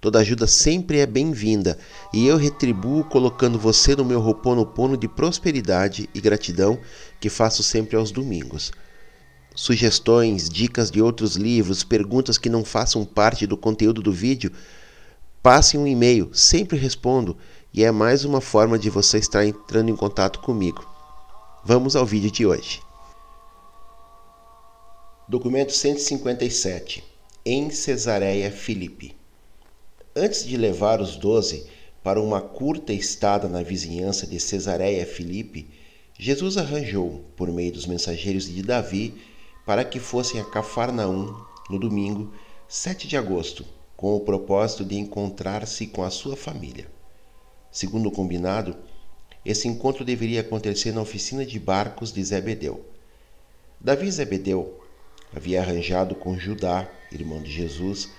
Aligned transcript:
Toda 0.00 0.20
ajuda 0.20 0.46
sempre 0.46 0.98
é 0.98 1.06
bem-vinda 1.06 1.78
e 2.10 2.26
eu 2.26 2.38
retribuo 2.38 3.04
colocando 3.04 3.58
você 3.58 3.94
no 3.94 4.04
meu 4.04 4.18
roponopono 4.18 4.96
de 4.96 5.06
prosperidade 5.06 6.08
e 6.14 6.20
gratidão 6.22 6.78
que 7.20 7.28
faço 7.28 7.62
sempre 7.62 7.96
aos 7.96 8.10
domingos. 8.10 8.72
Sugestões, 9.54 10.48
dicas 10.48 10.90
de 10.90 11.02
outros 11.02 11.36
livros, 11.36 11.84
perguntas 11.84 12.38
que 12.38 12.48
não 12.48 12.64
façam 12.64 13.04
parte 13.04 13.46
do 13.46 13.58
conteúdo 13.58 14.00
do 14.00 14.10
vídeo, 14.10 14.50
passe 15.42 15.76
um 15.76 15.86
e-mail, 15.86 16.30
sempre 16.32 16.78
respondo 16.78 17.36
e 17.72 17.84
é 17.84 17.90
mais 17.90 18.24
uma 18.24 18.40
forma 18.40 18.78
de 18.78 18.88
você 18.88 19.18
estar 19.18 19.44
entrando 19.44 19.90
em 19.90 19.96
contato 19.96 20.40
comigo. 20.40 20.82
Vamos 21.62 21.94
ao 21.94 22.06
vídeo 22.06 22.30
de 22.30 22.46
hoje. 22.46 22.80
Documento 25.28 25.72
157 25.72 27.04
em 27.44 27.68
Cesareia 27.68 28.50
Filipe. 28.50 29.19
Antes 30.14 30.44
de 30.44 30.56
levar 30.56 31.00
os 31.00 31.14
doze 31.14 31.66
para 32.02 32.20
uma 32.20 32.40
curta 32.40 32.92
estada 32.92 33.48
na 33.48 33.62
vizinhança 33.62 34.26
de 34.26 34.40
Cesareia 34.40 35.06
Filipe, 35.06 35.70
Jesus 36.18 36.56
arranjou, 36.56 37.24
por 37.36 37.48
meio 37.52 37.72
dos 37.72 37.86
mensageiros 37.86 38.48
de 38.48 38.60
Davi, 38.60 39.14
para 39.64 39.84
que 39.84 40.00
fossem 40.00 40.40
a 40.40 40.44
Cafarnaum 40.44 41.32
no 41.68 41.78
domingo 41.78 42.34
7 42.66 43.06
de 43.06 43.16
agosto, 43.16 43.64
com 43.96 44.16
o 44.16 44.20
propósito 44.20 44.84
de 44.84 44.96
encontrar-se 44.98 45.86
com 45.86 46.02
a 46.02 46.10
sua 46.10 46.36
família. 46.36 46.90
Segundo 47.70 48.08
o 48.08 48.12
combinado, 48.12 48.76
esse 49.44 49.68
encontro 49.68 50.04
deveria 50.04 50.40
acontecer 50.40 50.92
na 50.92 51.02
oficina 51.02 51.46
de 51.46 51.60
barcos 51.60 52.12
de 52.12 52.24
Zebedeu. 52.24 52.84
Davi 53.80 54.10
Zebedeu 54.10 54.80
havia 55.32 55.60
arranjado 55.60 56.16
com 56.16 56.36
Judá, 56.36 56.90
irmão 57.12 57.40
de 57.40 57.52
Jesus, 57.52 58.10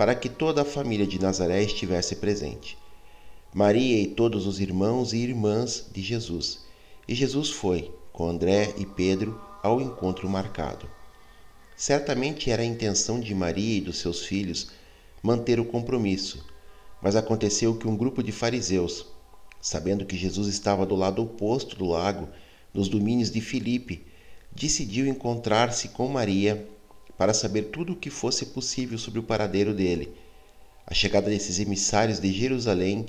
para 0.00 0.14
que 0.14 0.30
toda 0.30 0.62
a 0.62 0.64
família 0.64 1.06
de 1.06 1.20
Nazaré 1.20 1.62
estivesse 1.62 2.16
presente. 2.16 2.78
Maria 3.52 4.00
e 4.00 4.06
todos 4.06 4.46
os 4.46 4.58
irmãos 4.58 5.12
e 5.12 5.18
irmãs 5.18 5.88
de 5.92 6.00
Jesus. 6.00 6.60
E 7.06 7.14
Jesus 7.14 7.50
foi, 7.50 7.92
com 8.10 8.26
André 8.26 8.72
e 8.78 8.86
Pedro, 8.86 9.38
ao 9.62 9.78
encontro 9.78 10.26
marcado. 10.26 10.88
Certamente 11.76 12.50
era 12.50 12.62
a 12.62 12.64
intenção 12.64 13.20
de 13.20 13.34
Maria 13.34 13.76
e 13.76 13.80
dos 13.82 13.98
seus 13.98 14.24
filhos 14.24 14.70
manter 15.22 15.60
o 15.60 15.66
compromisso, 15.66 16.46
mas 17.02 17.14
aconteceu 17.14 17.76
que 17.76 17.86
um 17.86 17.94
grupo 17.94 18.22
de 18.22 18.32
fariseus, 18.32 19.04
sabendo 19.60 20.06
que 20.06 20.16
Jesus 20.16 20.48
estava 20.48 20.86
do 20.86 20.96
lado 20.96 21.22
oposto 21.22 21.76
do 21.76 21.84
lago, 21.84 22.26
nos 22.72 22.88
domínios 22.88 23.30
de 23.30 23.42
Filipe, 23.42 24.06
decidiu 24.50 25.06
encontrar-se 25.06 25.88
com 25.88 26.08
Maria 26.08 26.66
para 27.20 27.34
saber 27.34 27.64
tudo 27.64 27.92
o 27.92 27.96
que 27.96 28.08
fosse 28.08 28.46
possível 28.46 28.96
sobre 28.96 29.20
o 29.20 29.22
paradeiro 29.22 29.74
dele. 29.74 30.10
A 30.86 30.94
chegada 30.94 31.28
desses 31.28 31.60
emissários 31.60 32.18
de 32.18 32.32
Jerusalém 32.32 33.04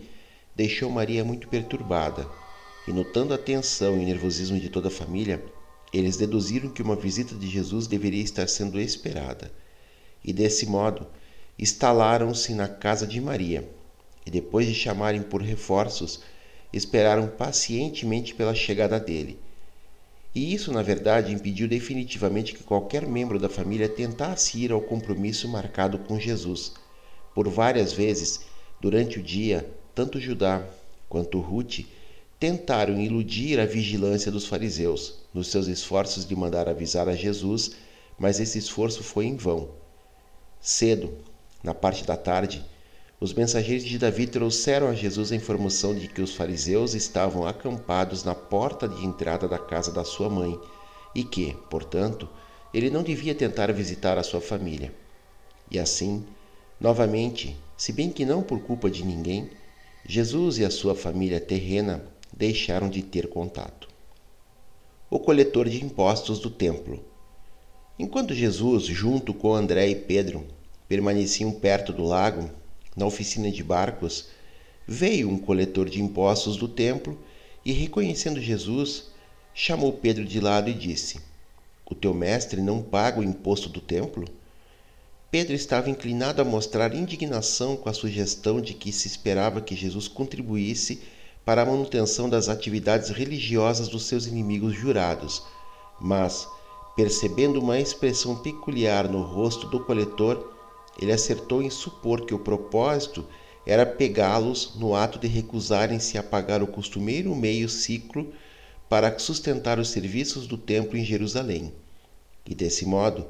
deixou 0.53 0.89
Maria 0.89 1.23
muito 1.23 1.47
perturbada, 1.47 2.27
e 2.85 2.91
notando 2.91 3.33
a 3.33 3.37
tensão 3.37 3.95
e 3.95 4.03
o 4.03 4.05
nervosismo 4.05 4.59
de 4.59 4.67
toda 4.67 4.89
a 4.89 4.91
família, 4.91 5.41
eles 5.93 6.17
deduziram 6.17 6.69
que 6.69 6.81
uma 6.81 6.97
visita 6.97 7.35
de 7.35 7.47
Jesus 7.47 7.87
deveria 7.87 8.21
estar 8.21 8.49
sendo 8.49 8.81
esperada. 8.81 9.49
E 10.21 10.33
desse 10.33 10.65
modo, 10.65 11.07
instalaram-se 11.57 12.53
na 12.53 12.67
casa 12.67 13.07
de 13.07 13.21
Maria, 13.21 13.65
e 14.25 14.29
depois 14.29 14.67
de 14.67 14.73
chamarem 14.73 15.21
por 15.21 15.41
reforços, 15.41 16.19
esperaram 16.73 17.29
pacientemente 17.29 18.35
pela 18.35 18.53
chegada 18.53 18.99
dele. 18.99 19.39
E 20.33 20.53
isso, 20.53 20.71
na 20.71 20.81
verdade, 20.81 21.33
impediu 21.33 21.67
definitivamente 21.67 22.53
que 22.53 22.63
qualquer 22.63 23.05
membro 23.05 23.37
da 23.37 23.49
família 23.49 23.89
tentasse 23.89 24.57
ir 24.57 24.71
ao 24.71 24.81
compromisso 24.81 25.47
marcado 25.47 25.99
com 25.99 26.17
Jesus. 26.17 26.73
Por 27.35 27.49
várias 27.49 27.91
vezes, 27.91 28.41
durante 28.79 29.19
o 29.19 29.23
dia, 29.23 29.69
tanto 29.93 30.19
Judá 30.21 30.65
quanto 31.09 31.41
Ruth 31.41 31.81
tentaram 32.39 32.99
iludir 32.99 33.59
a 33.59 33.65
vigilância 33.65 34.31
dos 34.31 34.47
fariseus 34.47 35.19
nos 35.33 35.49
seus 35.49 35.67
esforços 35.67 36.25
de 36.25 36.35
mandar 36.35 36.67
avisar 36.67 37.09
a 37.09 37.15
Jesus, 37.15 37.71
mas 38.17 38.39
esse 38.39 38.57
esforço 38.57 39.03
foi 39.03 39.25
em 39.25 39.35
vão. 39.35 39.69
Cedo, 40.59 41.13
na 41.61 41.73
parte 41.73 42.05
da 42.05 42.15
tarde, 42.15 42.65
os 43.21 43.35
mensageiros 43.35 43.83
de 43.83 43.99
Davi 43.99 44.25
trouxeram 44.25 44.87
a 44.87 44.95
Jesus 44.95 45.31
a 45.31 45.35
informação 45.35 45.93
de 45.93 46.07
que 46.07 46.23
os 46.23 46.33
fariseus 46.33 46.95
estavam 46.95 47.45
acampados 47.45 48.23
na 48.23 48.33
porta 48.33 48.89
de 48.89 49.05
entrada 49.05 49.47
da 49.47 49.59
casa 49.59 49.91
da 49.91 50.03
sua 50.03 50.27
mãe 50.27 50.59
e 51.13 51.23
que, 51.23 51.55
portanto, 51.69 52.27
ele 52.73 52.89
não 52.89 53.03
devia 53.03 53.35
tentar 53.35 53.71
visitar 53.71 54.17
a 54.17 54.23
sua 54.23 54.41
família. 54.41 54.91
E 55.69 55.77
assim, 55.77 56.25
novamente, 56.79 57.55
se 57.77 57.93
bem 57.93 58.09
que 58.09 58.25
não 58.25 58.41
por 58.41 58.59
culpa 58.61 58.89
de 58.89 59.05
ninguém, 59.05 59.51
Jesus 60.03 60.57
e 60.57 60.65
a 60.65 60.71
sua 60.71 60.95
família 60.95 61.39
terrena 61.39 62.03
deixaram 62.33 62.89
de 62.89 63.03
ter 63.03 63.27
contato. 63.27 63.87
O 65.11 65.19
coletor 65.19 65.69
de 65.69 65.85
impostos 65.85 66.39
do 66.39 66.49
templo. 66.49 67.05
Enquanto 67.99 68.33
Jesus, 68.33 68.85
junto 68.85 69.31
com 69.31 69.53
André 69.53 69.89
e 69.89 69.95
Pedro, 69.95 70.43
permaneciam 70.89 71.51
perto 71.51 71.93
do 71.93 72.03
lago, 72.03 72.49
na 72.95 73.05
oficina 73.05 73.51
de 73.51 73.63
barcos, 73.63 74.27
veio 74.87 75.29
um 75.29 75.37
coletor 75.37 75.89
de 75.89 76.01
impostos 76.01 76.57
do 76.57 76.67
templo 76.67 77.17
e, 77.65 77.71
reconhecendo 77.71 78.41
Jesus, 78.41 79.11
chamou 79.53 79.93
Pedro 79.93 80.25
de 80.25 80.39
lado 80.39 80.69
e 80.69 80.73
disse: 80.73 81.19
O 81.85 81.95
teu 81.95 82.13
mestre 82.13 82.61
não 82.61 82.81
paga 82.81 83.19
o 83.19 83.23
imposto 83.23 83.69
do 83.69 83.79
templo? 83.79 84.25
Pedro 85.29 85.53
estava 85.53 85.89
inclinado 85.89 86.41
a 86.41 86.45
mostrar 86.45 86.93
indignação 86.93 87.77
com 87.77 87.87
a 87.87 87.93
sugestão 87.93 88.59
de 88.59 88.73
que 88.73 88.91
se 88.91 89.07
esperava 89.07 89.61
que 89.61 89.75
Jesus 89.75 90.09
contribuísse 90.09 91.01
para 91.45 91.61
a 91.61 91.65
manutenção 91.65 92.29
das 92.29 92.49
atividades 92.49 93.09
religiosas 93.09 93.87
dos 93.87 94.03
seus 94.03 94.25
inimigos 94.25 94.75
jurados, 94.75 95.41
mas, 95.99 96.47
percebendo 96.97 97.61
uma 97.61 97.79
expressão 97.79 98.35
peculiar 98.35 99.07
no 99.07 99.21
rosto 99.21 99.67
do 99.67 99.79
coletor, 99.79 100.50
ele 101.01 101.11
acertou 101.11 101.61
em 101.61 101.69
supor 101.69 102.25
que 102.25 102.33
o 102.33 102.39
propósito 102.39 103.25
era 103.65 103.85
pegá-los 103.85 104.75
no 104.75 104.95
ato 104.95 105.19
de 105.19 105.27
recusarem-se 105.27 106.17
a 106.17 106.23
pagar 106.23 106.61
o 106.61 106.67
costumeiro 106.67 107.35
meio 107.35 107.67
ciclo 107.67 108.31
para 108.87 109.17
sustentar 109.17 109.79
os 109.79 109.89
serviços 109.89 110.47
do 110.47 110.57
templo 110.57 110.97
em 110.97 111.03
Jerusalém. 111.03 111.73
E 112.45 112.53
desse 112.53 112.85
modo, 112.85 113.25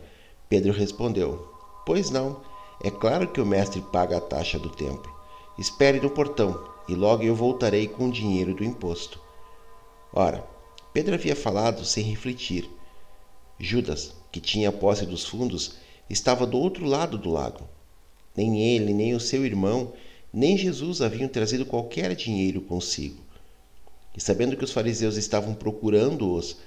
Pedro 0.49 0.73
respondeu: 0.73 1.49
Pois 1.85 2.09
não, 2.09 2.41
é 2.83 2.89
claro 2.89 3.27
que 3.27 3.39
o 3.39 3.45
mestre 3.45 3.81
paga 3.91 4.17
a 4.17 4.21
taxa 4.21 4.57
do 4.57 4.69
templo. 4.69 5.11
Espere 5.57 5.99
no 5.99 6.09
portão, 6.09 6.63
e 6.87 6.95
logo 6.95 7.23
eu 7.23 7.35
voltarei 7.35 7.87
com 7.87 8.07
o 8.07 8.11
dinheiro 8.11 8.53
do 8.53 8.63
imposto. 8.63 9.19
Ora, 10.13 10.43
Pedro 10.93 11.13
havia 11.13 11.35
falado 11.35 11.85
sem 11.85 12.03
refletir. 12.03 12.69
Judas, 13.59 14.15
que 14.31 14.41
tinha 14.41 14.71
posse 14.71 15.05
dos 15.05 15.25
fundos, 15.25 15.75
estava 16.11 16.45
do 16.45 16.57
outro 16.57 16.85
lado 16.85 17.17
do 17.17 17.29
lago. 17.29 17.67
Nem 18.35 18.61
ele, 18.61 18.93
nem 18.93 19.13
o 19.13 19.19
seu 19.19 19.45
irmão, 19.45 19.93
nem 20.33 20.57
Jesus 20.57 21.01
haviam 21.01 21.27
trazido 21.27 21.65
qualquer 21.65 22.15
dinheiro 22.15 22.61
consigo. 22.61 23.21
E 24.15 24.21
sabendo 24.21 24.57
que 24.57 24.63
os 24.63 24.71
fariseus 24.71 25.15
estavam 25.15 25.53
procurando-os, 25.53 26.57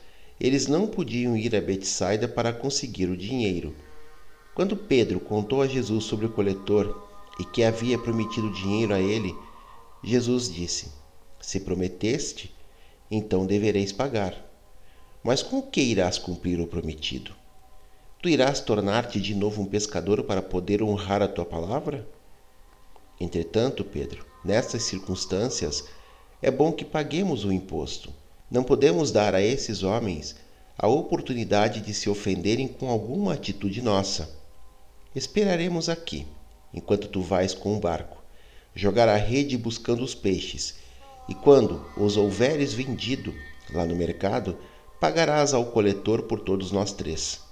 eles 0.40 0.66
não 0.66 0.86
podiam 0.86 1.36
ir 1.36 1.54
a 1.54 1.60
Betsaida 1.60 2.26
para 2.26 2.52
conseguir 2.52 3.08
o 3.08 3.16
dinheiro. 3.16 3.74
Quando 4.54 4.76
Pedro 4.76 5.20
contou 5.20 5.62
a 5.62 5.66
Jesus 5.66 6.04
sobre 6.04 6.26
o 6.26 6.32
coletor 6.32 7.06
e 7.38 7.44
que 7.44 7.62
havia 7.62 7.98
prometido 7.98 8.52
dinheiro 8.52 8.94
a 8.94 9.00
ele, 9.00 9.34
Jesus 10.02 10.52
disse: 10.52 10.88
Se 11.40 11.60
prometeste, 11.60 12.54
então 13.10 13.46
devereis 13.46 13.92
pagar. 13.92 14.34
Mas 15.22 15.42
com 15.42 15.62
que 15.62 15.80
irás 15.80 16.18
cumprir 16.18 16.60
o 16.60 16.66
prometido? 16.66 17.43
Tu 18.24 18.30
irás 18.30 18.58
tornar-te 18.58 19.20
de 19.20 19.34
novo 19.34 19.60
um 19.60 19.66
pescador 19.66 20.22
para 20.22 20.40
poder 20.40 20.82
honrar 20.82 21.20
a 21.20 21.28
tua 21.28 21.44
palavra? 21.44 22.08
Entretanto, 23.20 23.84
Pedro, 23.84 24.24
nestas 24.42 24.84
circunstâncias, 24.84 25.84
é 26.40 26.50
bom 26.50 26.72
que 26.72 26.86
paguemos 26.86 27.44
o 27.44 27.52
imposto. 27.52 28.10
Não 28.50 28.64
podemos 28.64 29.12
dar 29.12 29.34
a 29.34 29.42
esses 29.42 29.82
homens 29.82 30.36
a 30.78 30.88
oportunidade 30.88 31.82
de 31.82 31.92
se 31.92 32.08
ofenderem 32.08 32.66
com 32.66 32.88
alguma 32.88 33.34
atitude 33.34 33.82
nossa. 33.82 34.34
Esperaremos 35.14 35.90
aqui, 35.90 36.26
enquanto 36.72 37.08
tu 37.08 37.20
vais 37.20 37.52
com 37.52 37.76
o 37.76 37.78
barco, 37.78 38.16
jogar 38.74 39.06
a 39.06 39.16
rede 39.16 39.58
buscando 39.58 40.02
os 40.02 40.14
peixes, 40.14 40.76
e 41.28 41.34
quando 41.34 41.84
os 41.94 42.16
houveres 42.16 42.72
vendido 42.72 43.34
lá 43.70 43.84
no 43.84 43.94
mercado, 43.94 44.56
pagarás 44.98 45.52
ao 45.52 45.66
coletor 45.66 46.22
por 46.22 46.40
todos 46.40 46.72
nós 46.72 46.90
três. 46.90 47.43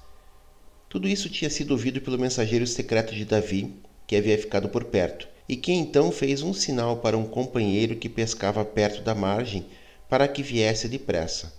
Tudo 0.93 1.09
isso 1.09 1.31
tinha 1.31 1.49
sido 1.49 1.71
ouvido 1.71 2.03
pelo 2.03 2.19
mensageiro 2.19 2.67
secreto 2.67 3.15
de 3.15 3.25
Davi, 3.25 3.75
que 4.07 4.15
havia 4.15 4.37
ficado 4.37 4.69
por 4.69 4.85
perto, 4.85 5.27
e 5.49 5.57
que 5.57 5.73
então 5.73 6.13
fez 6.13 6.43
um 6.43 6.53
sinal 6.53 6.99
para 6.99 7.17
um 7.17 7.25
companheiro 7.25 7.97
que 7.97 8.11
pescava 8.11 8.63
perto 8.63 9.01
da 9.01 9.15
margem 9.15 9.65
para 10.07 10.29
que 10.29 10.43
viesse 10.43 10.91
depressa. 10.91 11.51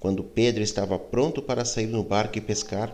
Quando 0.00 0.24
Pedro 0.24 0.60
estava 0.60 0.98
pronto 0.98 1.40
para 1.40 1.64
sair 1.64 1.86
no 1.86 2.02
barco 2.02 2.36
e 2.36 2.40
pescar, 2.40 2.92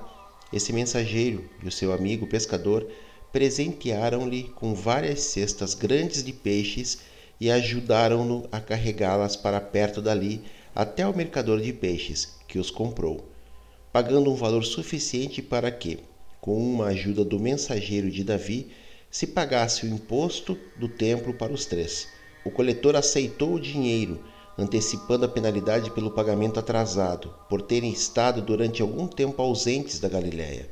esse 0.53 0.71
mensageiro 0.71 1.49
e 1.63 1.69
o 1.69 1.73
seu 1.73 1.95
amigo 1.95 2.27
pescador 2.27 2.87
presentearam-lhe 3.33 4.53
com 4.57 4.75
várias 4.75 5.21
cestas 5.21 5.73
grandes 5.73 6.23
de 6.23 6.35
peixes 6.35 6.99
e 7.41 7.51
ajudaram-no 7.51 8.47
a 8.53 8.61
carregá-las 8.61 9.35
para 9.35 9.63
perto 9.63 10.03
dali 10.03 10.43
até 10.75 11.07
o 11.07 11.17
mercador 11.17 11.59
de 11.59 11.73
peixes, 11.73 12.37
que 12.47 12.59
os 12.59 12.71
comprou, 12.71 13.31
pagando 13.93 14.31
um 14.31 14.35
valor 14.35 14.65
suficiente 14.65 15.43
para 15.43 15.71
que, 15.71 15.99
com 16.41 16.57
uma 16.57 16.87
ajuda 16.87 17.25
do 17.25 17.39
mensageiro 17.39 18.11
de 18.11 18.25
Davi, 18.25 18.71
se 19.11 19.27
pagasse 19.27 19.85
o 19.85 19.89
imposto 19.89 20.57
do 20.77 20.89
templo 20.89 21.35
para 21.35 21.53
os 21.53 21.67
três. 21.67 22.09
O 22.45 22.51
coletor 22.51 22.95
aceitou 22.95 23.55
o 23.55 23.61
dinheiro, 23.61 24.25
antecipando 24.57 25.25
a 25.25 25.29
penalidade 25.29 25.91
pelo 25.91 26.11
pagamento 26.11 26.61
atrasado, 26.61 27.35
por 27.49 27.61
terem 27.61 27.91
estado 27.91 28.41
durante 28.41 28.81
algum 28.81 29.07
tempo 29.07 29.43
ausentes 29.43 29.99
da 29.99 30.09
Galiléia. 30.09 30.69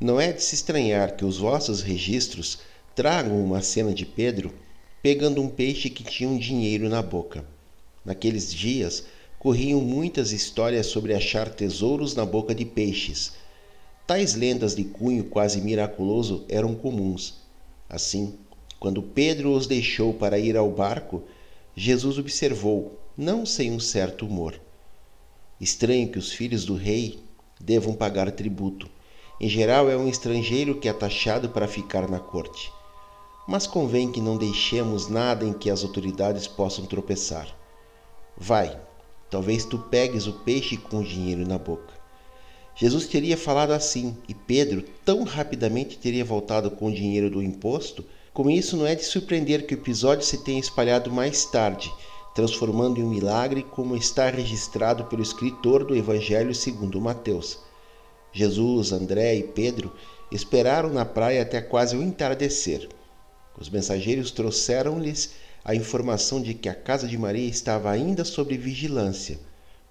Não 0.00 0.20
é 0.20 0.32
de 0.32 0.42
se 0.42 0.54
estranhar 0.54 1.16
que 1.16 1.24
os 1.24 1.38
vossos 1.38 1.82
registros 1.82 2.60
tragam 2.94 3.42
uma 3.44 3.62
cena 3.62 3.92
de 3.94 4.04
Pedro 4.04 4.52
pegando 5.02 5.40
um 5.40 5.48
peixe 5.48 5.88
que 5.88 6.02
tinha 6.02 6.28
um 6.28 6.38
dinheiro 6.38 6.88
na 6.88 7.00
boca. 7.00 7.44
Naqueles 8.04 8.52
dias 8.52 9.04
corriam 9.38 9.80
muitas 9.80 10.32
histórias 10.32 10.86
sobre 10.86 11.14
achar 11.14 11.48
tesouros 11.48 12.14
na 12.14 12.24
boca 12.24 12.54
de 12.54 12.64
peixes, 12.64 13.32
Tais 14.08 14.34
lendas 14.34 14.74
de 14.74 14.84
cunho 14.84 15.22
quase 15.22 15.60
miraculoso 15.60 16.42
eram 16.48 16.74
comuns. 16.74 17.42
Assim, 17.90 18.38
quando 18.80 19.02
Pedro 19.02 19.52
os 19.52 19.66
deixou 19.66 20.14
para 20.14 20.38
ir 20.38 20.56
ao 20.56 20.70
barco, 20.70 21.24
Jesus 21.76 22.16
observou, 22.16 22.98
não 23.14 23.44
sem 23.44 23.70
um 23.70 23.78
certo 23.78 24.24
humor. 24.24 24.58
Estranho 25.60 26.08
que 26.08 26.18
os 26.18 26.32
filhos 26.32 26.64
do 26.64 26.74
rei 26.74 27.18
devam 27.60 27.92
pagar 27.92 28.32
tributo. 28.32 28.88
Em 29.38 29.46
geral, 29.46 29.90
é 29.90 29.96
um 29.98 30.08
estrangeiro 30.08 30.80
que 30.80 30.88
é 30.88 30.92
taxado 30.94 31.50
para 31.50 31.68
ficar 31.68 32.08
na 32.08 32.18
corte. 32.18 32.72
Mas 33.46 33.66
convém 33.66 34.10
que 34.10 34.22
não 34.22 34.38
deixemos 34.38 35.06
nada 35.06 35.44
em 35.44 35.52
que 35.52 35.68
as 35.68 35.82
autoridades 35.82 36.46
possam 36.46 36.86
tropeçar. 36.86 37.54
Vai, 38.38 38.80
talvez 39.30 39.64
tu 39.64 39.78
pegues 39.78 40.26
o 40.26 40.32
peixe 40.32 40.76
com 40.76 40.98
o 40.98 41.04
dinheiro 41.04 41.46
na 41.46 41.58
boca. 41.58 41.94
Jesus 42.74 43.06
teria 43.06 43.36
falado 43.36 43.72
assim 43.72 44.16
e 44.28 44.34
Pedro 44.34 44.84
tão 45.04 45.24
rapidamente 45.24 45.98
teria 45.98 46.24
voltado 46.24 46.70
com 46.70 46.86
o 46.86 46.94
dinheiro 46.94 47.28
do 47.28 47.42
imposto. 47.42 48.04
Com 48.32 48.48
isso, 48.48 48.76
não 48.76 48.86
é 48.86 48.94
de 48.94 49.04
surpreender 49.04 49.66
que 49.66 49.74
o 49.74 49.78
episódio 49.78 50.24
se 50.24 50.44
tenha 50.44 50.60
espalhado 50.60 51.10
mais 51.10 51.44
tarde, 51.44 51.92
transformando 52.36 53.00
em 53.00 53.02
um 53.02 53.10
milagre, 53.10 53.64
como 53.64 53.96
está 53.96 54.30
registrado 54.30 55.06
pelo 55.06 55.22
escritor 55.22 55.84
do 55.84 55.96
Evangelho 55.96 56.54
segundo 56.54 57.00
Mateus. 57.00 57.58
Jesus, 58.32 58.92
André 58.92 59.34
e 59.34 59.42
Pedro 59.42 59.92
esperaram 60.30 60.90
na 60.90 61.04
praia 61.04 61.42
até 61.42 61.60
quase 61.60 61.96
o 61.96 62.02
entardecer. 62.02 62.88
Os 63.58 63.68
mensageiros 63.68 64.30
trouxeram-lhes 64.30 65.32
a 65.68 65.74
informação 65.74 66.40
de 66.40 66.54
que 66.54 66.66
a 66.66 66.74
casa 66.74 67.06
de 67.06 67.18
Maria 67.18 67.46
estava 67.46 67.90
ainda 67.90 68.24
sob 68.24 68.56
vigilância. 68.56 69.38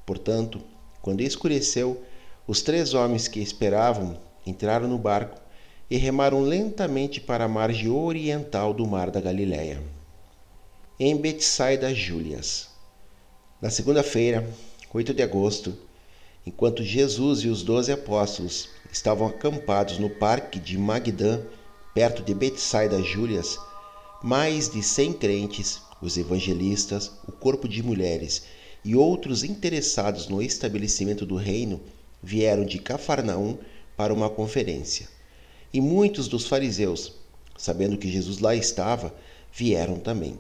Portanto, 0.08 0.60
quando 1.04 1.22
escureceu, 1.22 2.02
os 2.48 2.64
três 2.64 2.96
homens 2.96 3.28
que 3.28 3.40
esperavam 3.40 4.18
entraram 4.44 4.88
no 4.88 4.98
barco 4.98 5.40
e 5.88 5.96
remaram 5.96 6.42
lentamente 6.42 7.22
para 7.22 7.44
a 7.44 7.48
margem 7.48 7.90
oriental 7.90 8.74
do 8.74 8.88
mar 8.88 9.12
da 9.12 9.22
Galiléia. 9.22 9.80
Em 11.00 11.16
Betsaida 11.16 11.94
Júlias. 11.94 12.70
Na 13.62 13.70
segunda-feira, 13.70 14.50
8 14.92 15.14
de 15.14 15.22
agosto, 15.22 15.78
enquanto 16.44 16.82
Jesus 16.82 17.42
e 17.42 17.50
os 17.50 17.62
doze 17.62 17.92
apóstolos 17.92 18.68
estavam 18.92 19.28
acampados 19.28 20.00
no 20.00 20.10
parque 20.10 20.60
de 20.60 20.76
Magdã, 20.76 21.40
perto 21.94 22.24
de 22.24 22.34
Betsaida 22.34 23.00
Júlias, 23.04 23.60
mais 24.24 24.70
de 24.70 24.82
cem 24.82 25.14
crentes, 25.14 25.82
os 26.02 26.18
evangelistas, 26.18 27.12
o 27.28 27.32
corpo 27.32 27.68
de 27.68 27.84
mulheres 27.84 28.44
e 28.84 28.96
outros 28.96 29.44
interessados 29.44 30.28
no 30.28 30.42
estabelecimento 30.42 31.26
do 31.26 31.36
reino 31.36 31.80
vieram 32.22 32.66
de 32.66 32.80
Cafarnaum 32.80 33.58
para 33.96 34.14
uma 34.14 34.30
conferência. 34.30 35.08
E 35.74 35.82
muitos 35.82 36.28
dos 36.28 36.48
fariseus, 36.48 37.14
sabendo 37.58 37.98
que 37.98 38.10
Jesus 38.10 38.40
lá 38.40 38.56
estava, 38.56 39.14
vieram 39.54 40.00
também. 40.00 40.38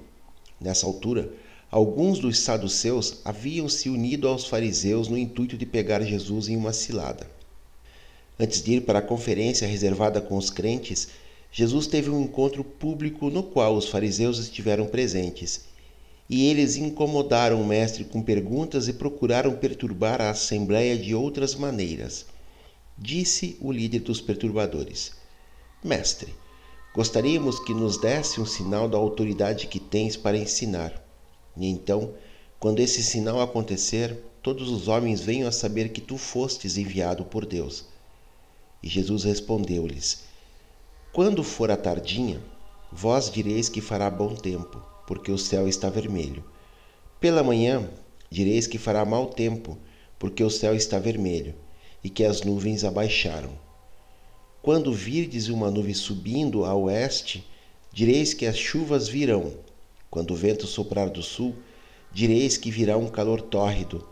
Nessa 0.59 0.85
altura, 0.85 1.31
alguns 1.69 2.19
dos 2.19 2.39
saduceus 2.39 3.19
haviam 3.25 3.67
se 3.67 3.89
unido 3.89 4.27
aos 4.27 4.45
fariseus 4.45 5.07
no 5.07 5.17
intuito 5.17 5.57
de 5.57 5.65
pegar 5.65 6.01
Jesus 6.01 6.47
em 6.47 6.55
uma 6.55 6.73
cilada. 6.73 7.29
Antes 8.39 8.61
de 8.61 8.75
ir 8.75 8.81
para 8.81 8.99
a 8.99 9.03
conferência 9.03 9.67
reservada 9.67 10.21
com 10.21 10.37
os 10.37 10.49
crentes, 10.49 11.09
Jesus 11.57 11.87
teve 11.87 12.11
um 12.11 12.21
encontro 12.21 12.63
público 12.63 13.31
no 13.31 13.41
qual 13.41 13.75
os 13.75 13.89
fariseus 13.89 14.37
estiveram 14.37 14.85
presentes 14.85 15.61
e 16.29 16.45
eles 16.51 16.75
incomodaram 16.75 17.59
o 17.59 17.65
mestre 17.65 18.03
com 18.03 18.21
perguntas 18.21 18.87
e 18.87 18.93
procuraram 18.93 19.55
perturbar 19.55 20.21
a 20.21 20.29
assembleia 20.29 20.95
de 20.95 21.15
outras 21.15 21.55
maneiras. 21.55 22.27
Disse 22.95 23.57
o 23.59 23.71
líder 23.71 24.01
dos 24.01 24.21
perturbadores: 24.21 25.13
Mestre, 25.83 26.31
gostaríamos 26.93 27.57
que 27.57 27.73
nos 27.73 27.97
desse 27.97 28.39
um 28.39 28.45
sinal 28.45 28.87
da 28.87 28.99
autoridade 28.99 29.65
que 29.65 29.79
tens 29.79 30.15
para 30.15 30.37
ensinar. 30.37 31.03
E 31.57 31.65
então, 31.65 32.13
quando 32.59 32.81
esse 32.81 33.01
sinal 33.01 33.41
acontecer, 33.41 34.15
todos 34.43 34.69
os 34.69 34.87
homens 34.87 35.21
venham 35.21 35.49
a 35.49 35.51
saber 35.51 35.89
que 35.89 36.01
tu 36.01 36.19
fostes 36.19 36.77
enviado 36.77 37.25
por 37.25 37.47
Deus. 37.47 37.85
E 38.83 38.87
Jesus 38.87 39.23
respondeu-lhes: 39.23 40.26
Quando 41.17 41.41
for 41.43 41.71
a 41.71 41.75
tardinha, 41.75 42.39
vós 42.91 43.31
direis 43.31 43.69
que 43.69 43.81
fará 43.81 44.07
bom 44.07 44.35
tempo 44.35 44.79
porque 45.07 45.31
o 45.31 45.37
céu 45.39 45.67
está 45.67 45.89
vermelho. 45.89 46.43
Pela 47.19 47.43
manhã 47.43 47.89
direis 48.29 48.67
que 48.67 48.77
fará 48.77 49.03
mau 49.03 49.25
tempo, 49.25 49.79
porque 50.19 50.43
o 50.43 50.49
céu 50.51 50.75
está 50.75 50.99
vermelho. 50.99 51.55
e 52.03 52.09
que 52.11 52.23
as 52.23 52.43
nuvens 52.43 52.83
abaixaram. 52.83 53.49
Quando 54.61 54.93
virdes 54.93 55.47
uma 55.47 55.71
nuvem 55.71 55.95
subindo 55.95 56.63
a 56.65 56.75
oeste, 56.75 57.43
direis 57.91 58.35
que 58.35 58.45
as 58.45 58.55
chuvas 58.55 59.07
virão. 59.07 59.53
Quando 60.11 60.35
o 60.35 60.35
vento 60.35 60.67
soprar 60.67 61.09
do 61.09 61.23
sul, 61.23 61.55
direis 62.13 62.57
que 62.57 62.69
virá 62.69 62.95
um 62.95 63.07
calor 63.07 63.41
tórrido. 63.41 64.07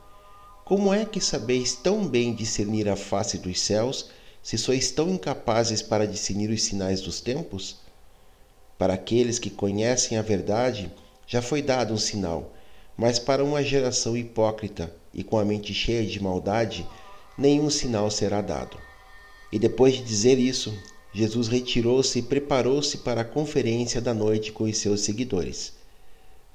Como 0.66 0.92
é 0.92 1.06
que 1.06 1.22
sabeis 1.22 1.76
tão 1.76 2.08
bem 2.08 2.34
discernir 2.34 2.90
a 2.90 2.96
face 2.96 3.38
dos 3.38 3.62
céus, 3.62 4.10
se 4.46 4.60
sois 4.60 4.92
tão 4.92 5.10
incapazes 5.10 5.82
para 5.82 6.06
discernir 6.06 6.52
os 6.52 6.62
sinais 6.62 7.02
dos 7.02 7.20
tempos? 7.20 7.78
Para 8.78 8.94
aqueles 8.94 9.40
que 9.40 9.50
conhecem 9.50 10.20
a 10.20 10.22
verdade, 10.22 10.92
já 11.26 11.42
foi 11.42 11.64
dado 11.64 11.96
um 11.96 11.98
sinal, 11.98 12.54
mas 12.96 13.18
para 13.18 13.44
uma 13.44 13.64
geração 13.64 14.16
hipócrita 14.16 14.94
e 15.12 15.24
com 15.24 15.40
a 15.40 15.44
mente 15.44 15.74
cheia 15.74 16.06
de 16.06 16.22
maldade, 16.22 16.88
nenhum 17.36 17.72
sinal 17.72 18.12
será 18.12 18.40
dado. 18.40 18.78
E 19.52 19.58
depois 19.58 19.96
de 19.96 20.04
dizer 20.04 20.38
isso, 20.38 20.72
Jesus 21.12 21.48
retirou-se 21.48 22.20
e 22.20 22.22
preparou-se 22.22 23.00
para 23.00 23.22
a 23.22 23.26
conferência 23.26 24.00
da 24.00 24.14
noite 24.14 24.52
com 24.52 24.66
os 24.66 24.78
seus 24.78 25.02
seguidores. 25.02 25.74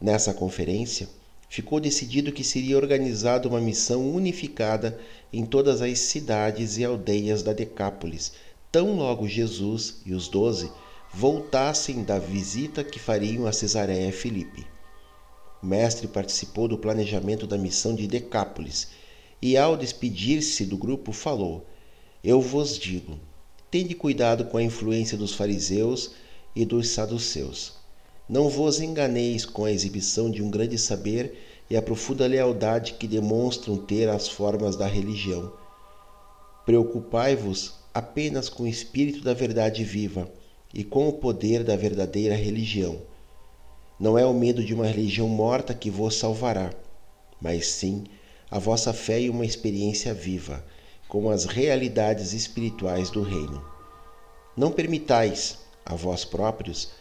Nessa 0.00 0.32
conferência, 0.32 1.08
ficou 1.50 1.80
decidido 1.80 2.30
que 2.30 2.44
seria 2.44 2.76
organizada 2.76 3.48
uma 3.48 3.60
missão 3.60 4.08
unificada 4.08 5.00
em 5.32 5.44
todas 5.44 5.82
as 5.82 5.98
cidades 5.98 6.78
e 6.78 6.84
aldeias 6.84 7.42
da 7.42 7.52
Decápolis, 7.52 8.32
tão 8.70 8.94
logo 8.94 9.26
Jesus 9.26 9.96
e 10.06 10.14
os 10.14 10.28
doze 10.28 10.70
voltassem 11.12 12.04
da 12.04 12.20
visita 12.20 12.84
que 12.84 13.00
fariam 13.00 13.48
a 13.48 13.52
Cesareia 13.52 14.12
Filipe. 14.12 14.64
O 15.60 15.66
mestre 15.66 16.06
participou 16.06 16.68
do 16.68 16.78
planejamento 16.78 17.48
da 17.48 17.58
missão 17.58 17.96
de 17.96 18.06
Decápolis 18.06 18.86
e, 19.42 19.56
ao 19.56 19.76
despedir-se 19.76 20.64
do 20.64 20.78
grupo, 20.78 21.10
falou: 21.10 21.66
Eu 22.22 22.40
vos 22.40 22.78
digo, 22.78 23.18
tende 23.68 23.96
cuidado 23.96 24.44
com 24.44 24.56
a 24.56 24.62
influência 24.62 25.18
dos 25.18 25.34
fariseus 25.34 26.12
e 26.54 26.64
dos 26.64 26.90
saduceus. 26.90 27.79
Não 28.30 28.48
vos 28.48 28.80
enganeis 28.80 29.44
com 29.44 29.64
a 29.64 29.72
exibição 29.72 30.30
de 30.30 30.40
um 30.40 30.48
grande 30.48 30.78
saber 30.78 31.36
e 31.68 31.76
a 31.76 31.82
profunda 31.82 32.28
lealdade 32.28 32.92
que 32.92 33.08
demonstram 33.08 33.76
ter 33.76 34.08
as 34.08 34.28
formas 34.28 34.76
da 34.76 34.86
religião. 34.86 35.52
Preocupai-vos 36.64 37.74
apenas 37.92 38.48
com 38.48 38.62
o 38.62 38.68
espírito 38.68 39.24
da 39.24 39.34
verdade 39.34 39.82
viva 39.82 40.30
e 40.72 40.84
com 40.84 41.08
o 41.08 41.14
poder 41.14 41.64
da 41.64 41.74
verdadeira 41.74 42.36
religião. 42.36 43.00
Não 43.98 44.16
é 44.16 44.24
o 44.24 44.32
medo 44.32 44.62
de 44.62 44.74
uma 44.74 44.86
religião 44.86 45.26
morta 45.26 45.74
que 45.74 45.90
vos 45.90 46.14
salvará, 46.14 46.72
mas 47.40 47.66
sim 47.66 48.04
a 48.48 48.60
vossa 48.60 48.92
fé 48.92 49.22
e 49.22 49.28
uma 49.28 49.44
experiência 49.44 50.14
viva 50.14 50.64
com 51.08 51.28
as 51.30 51.46
realidades 51.46 52.32
espirituais 52.32 53.10
do 53.10 53.22
reino. 53.24 53.60
Não 54.56 54.70
permitais 54.70 55.58
a 55.84 55.96
vós 55.96 56.24
próprios 56.24 56.99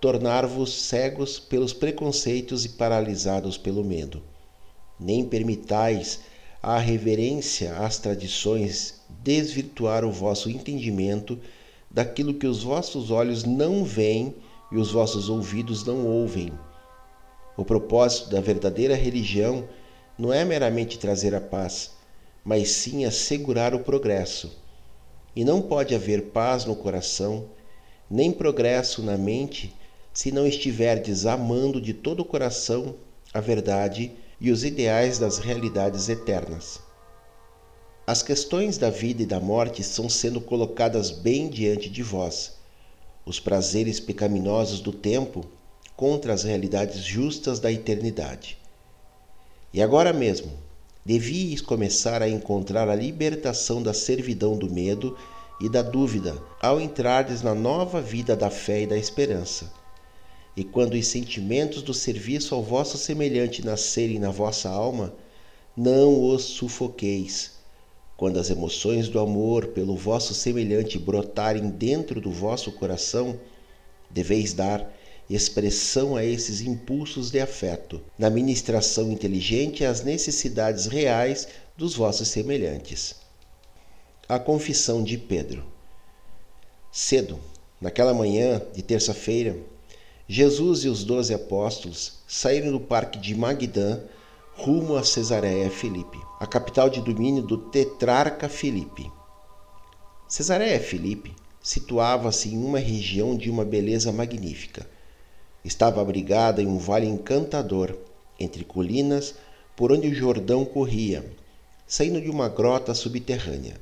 tornar-vos 0.00 0.72
cegos 0.72 1.38
pelos 1.38 1.72
preconceitos 1.72 2.64
e 2.64 2.70
paralisados 2.70 3.56
pelo 3.56 3.84
medo. 3.84 4.22
Nem 4.98 5.24
permitais 5.24 6.20
a 6.62 6.78
reverência 6.78 7.76
às 7.76 7.98
tradições 7.98 9.00
desvirtuar 9.22 10.04
o 10.04 10.10
vosso 10.10 10.50
entendimento 10.50 11.38
daquilo 11.90 12.34
que 12.34 12.46
os 12.46 12.62
vossos 12.62 13.10
olhos 13.10 13.44
não 13.44 13.84
veem 13.84 14.34
e 14.70 14.76
os 14.76 14.90
vossos 14.90 15.28
ouvidos 15.28 15.84
não 15.84 16.06
ouvem. 16.06 16.52
O 17.56 17.64
propósito 17.64 18.30
da 18.30 18.40
verdadeira 18.40 18.94
religião 18.94 19.66
não 20.18 20.32
é 20.32 20.44
meramente 20.44 20.98
trazer 20.98 21.34
a 21.34 21.40
paz, 21.40 21.92
mas 22.44 22.70
sim 22.70 23.04
assegurar 23.04 23.74
o 23.74 23.80
progresso. 23.80 24.52
E 25.34 25.44
não 25.44 25.62
pode 25.62 25.94
haver 25.94 26.26
paz 26.26 26.64
no 26.64 26.76
coração, 26.76 27.46
nem 28.10 28.30
progresso 28.30 29.02
na 29.02 29.16
mente, 29.16 29.74
se 30.16 30.32
não 30.32 30.46
estiverdes 30.46 31.26
amando 31.26 31.78
de 31.78 31.92
todo 31.92 32.20
o 32.20 32.24
coração 32.24 32.94
a 33.34 33.38
verdade 33.38 34.12
e 34.40 34.50
os 34.50 34.64
ideais 34.64 35.18
das 35.18 35.36
realidades 35.36 36.08
eternas. 36.08 36.80
As 38.06 38.22
questões 38.22 38.78
da 38.78 38.88
vida 38.88 39.22
e 39.22 39.26
da 39.26 39.38
morte 39.38 39.82
estão 39.82 40.08
sendo 40.08 40.40
colocadas 40.40 41.10
bem 41.10 41.50
diante 41.50 41.90
de 41.90 42.02
vós. 42.02 42.54
Os 43.26 43.38
prazeres 43.38 44.00
pecaminosos 44.00 44.80
do 44.80 44.90
tempo 44.90 45.44
contra 45.94 46.32
as 46.32 46.44
realidades 46.44 47.04
justas 47.04 47.60
da 47.60 47.70
eternidade. 47.70 48.56
E 49.70 49.82
agora 49.82 50.14
mesmo, 50.14 50.50
devíeis 51.04 51.60
começar 51.60 52.22
a 52.22 52.28
encontrar 52.28 52.88
a 52.88 52.94
libertação 52.94 53.82
da 53.82 53.92
servidão 53.92 54.56
do 54.56 54.72
medo 54.72 55.14
e 55.60 55.68
da 55.68 55.82
dúvida 55.82 56.42
ao 56.58 56.80
entrardes 56.80 57.42
na 57.42 57.54
nova 57.54 58.00
vida 58.00 58.34
da 58.34 58.48
fé 58.48 58.80
e 58.80 58.86
da 58.86 58.96
esperança. 58.96 59.70
E 60.56 60.64
quando 60.64 60.94
os 60.94 61.06
sentimentos 61.06 61.82
do 61.82 61.92
serviço 61.92 62.54
ao 62.54 62.62
vosso 62.62 62.96
semelhante 62.96 63.64
nascerem 63.64 64.18
na 64.18 64.30
vossa 64.30 64.70
alma, 64.70 65.14
não 65.76 66.30
os 66.30 66.44
sufoqueis. 66.44 67.52
Quando 68.16 68.38
as 68.38 68.48
emoções 68.48 69.08
do 69.08 69.20
amor 69.20 69.66
pelo 69.68 69.94
vosso 69.94 70.32
semelhante 70.32 70.98
brotarem 70.98 71.68
dentro 71.68 72.18
do 72.18 72.30
vosso 72.30 72.72
coração, 72.72 73.38
deveis 74.08 74.54
dar 74.54 74.90
expressão 75.28 76.16
a 76.16 76.24
esses 76.24 76.62
impulsos 76.62 77.30
de 77.30 77.40
afeto, 77.40 78.00
na 78.18 78.30
ministração 78.30 79.12
inteligente 79.12 79.84
às 79.84 80.02
necessidades 80.02 80.86
reais 80.86 81.48
dos 81.76 81.94
vossos 81.94 82.28
semelhantes. 82.28 83.16
A 84.26 84.38
confissão 84.38 85.04
de 85.04 85.18
Pedro. 85.18 85.64
Cedo, 86.90 87.38
naquela 87.78 88.14
manhã 88.14 88.62
de 88.72 88.82
terça-feira, 88.82 89.56
Jesus 90.28 90.84
e 90.84 90.88
os 90.88 91.04
doze 91.04 91.32
apóstolos 91.32 92.14
saíram 92.26 92.72
do 92.72 92.80
parque 92.80 93.18
de 93.18 93.34
Magdã 93.34 94.00
rumo 94.54 94.96
a 94.96 95.04
Cesareia 95.04 95.70
Filipe, 95.70 96.18
a 96.40 96.46
capital 96.46 96.88
de 96.90 97.00
domínio 97.00 97.42
do 97.42 97.58
tetrarca 97.58 98.48
Filipe. 98.48 99.10
Cesareia 100.28 100.80
Filipe 100.80 101.34
situava-se 101.62 102.48
em 102.48 102.64
uma 102.64 102.78
região 102.78 103.36
de 103.36 103.50
uma 103.50 103.64
beleza 103.64 104.10
magnífica 104.12 104.86
Estava 105.66 106.00
abrigada 106.00 106.62
em 106.62 106.66
um 106.68 106.78
vale 106.78 107.08
encantador, 107.08 107.92
entre 108.38 108.62
colinas, 108.62 109.34
por 109.74 109.90
onde 109.90 110.06
o 110.06 110.14
Jordão 110.14 110.64
corria, 110.64 111.28
saindo 111.84 112.20
de 112.20 112.30
uma 112.30 112.48
grota 112.48 112.94
subterrânea. 112.94 113.74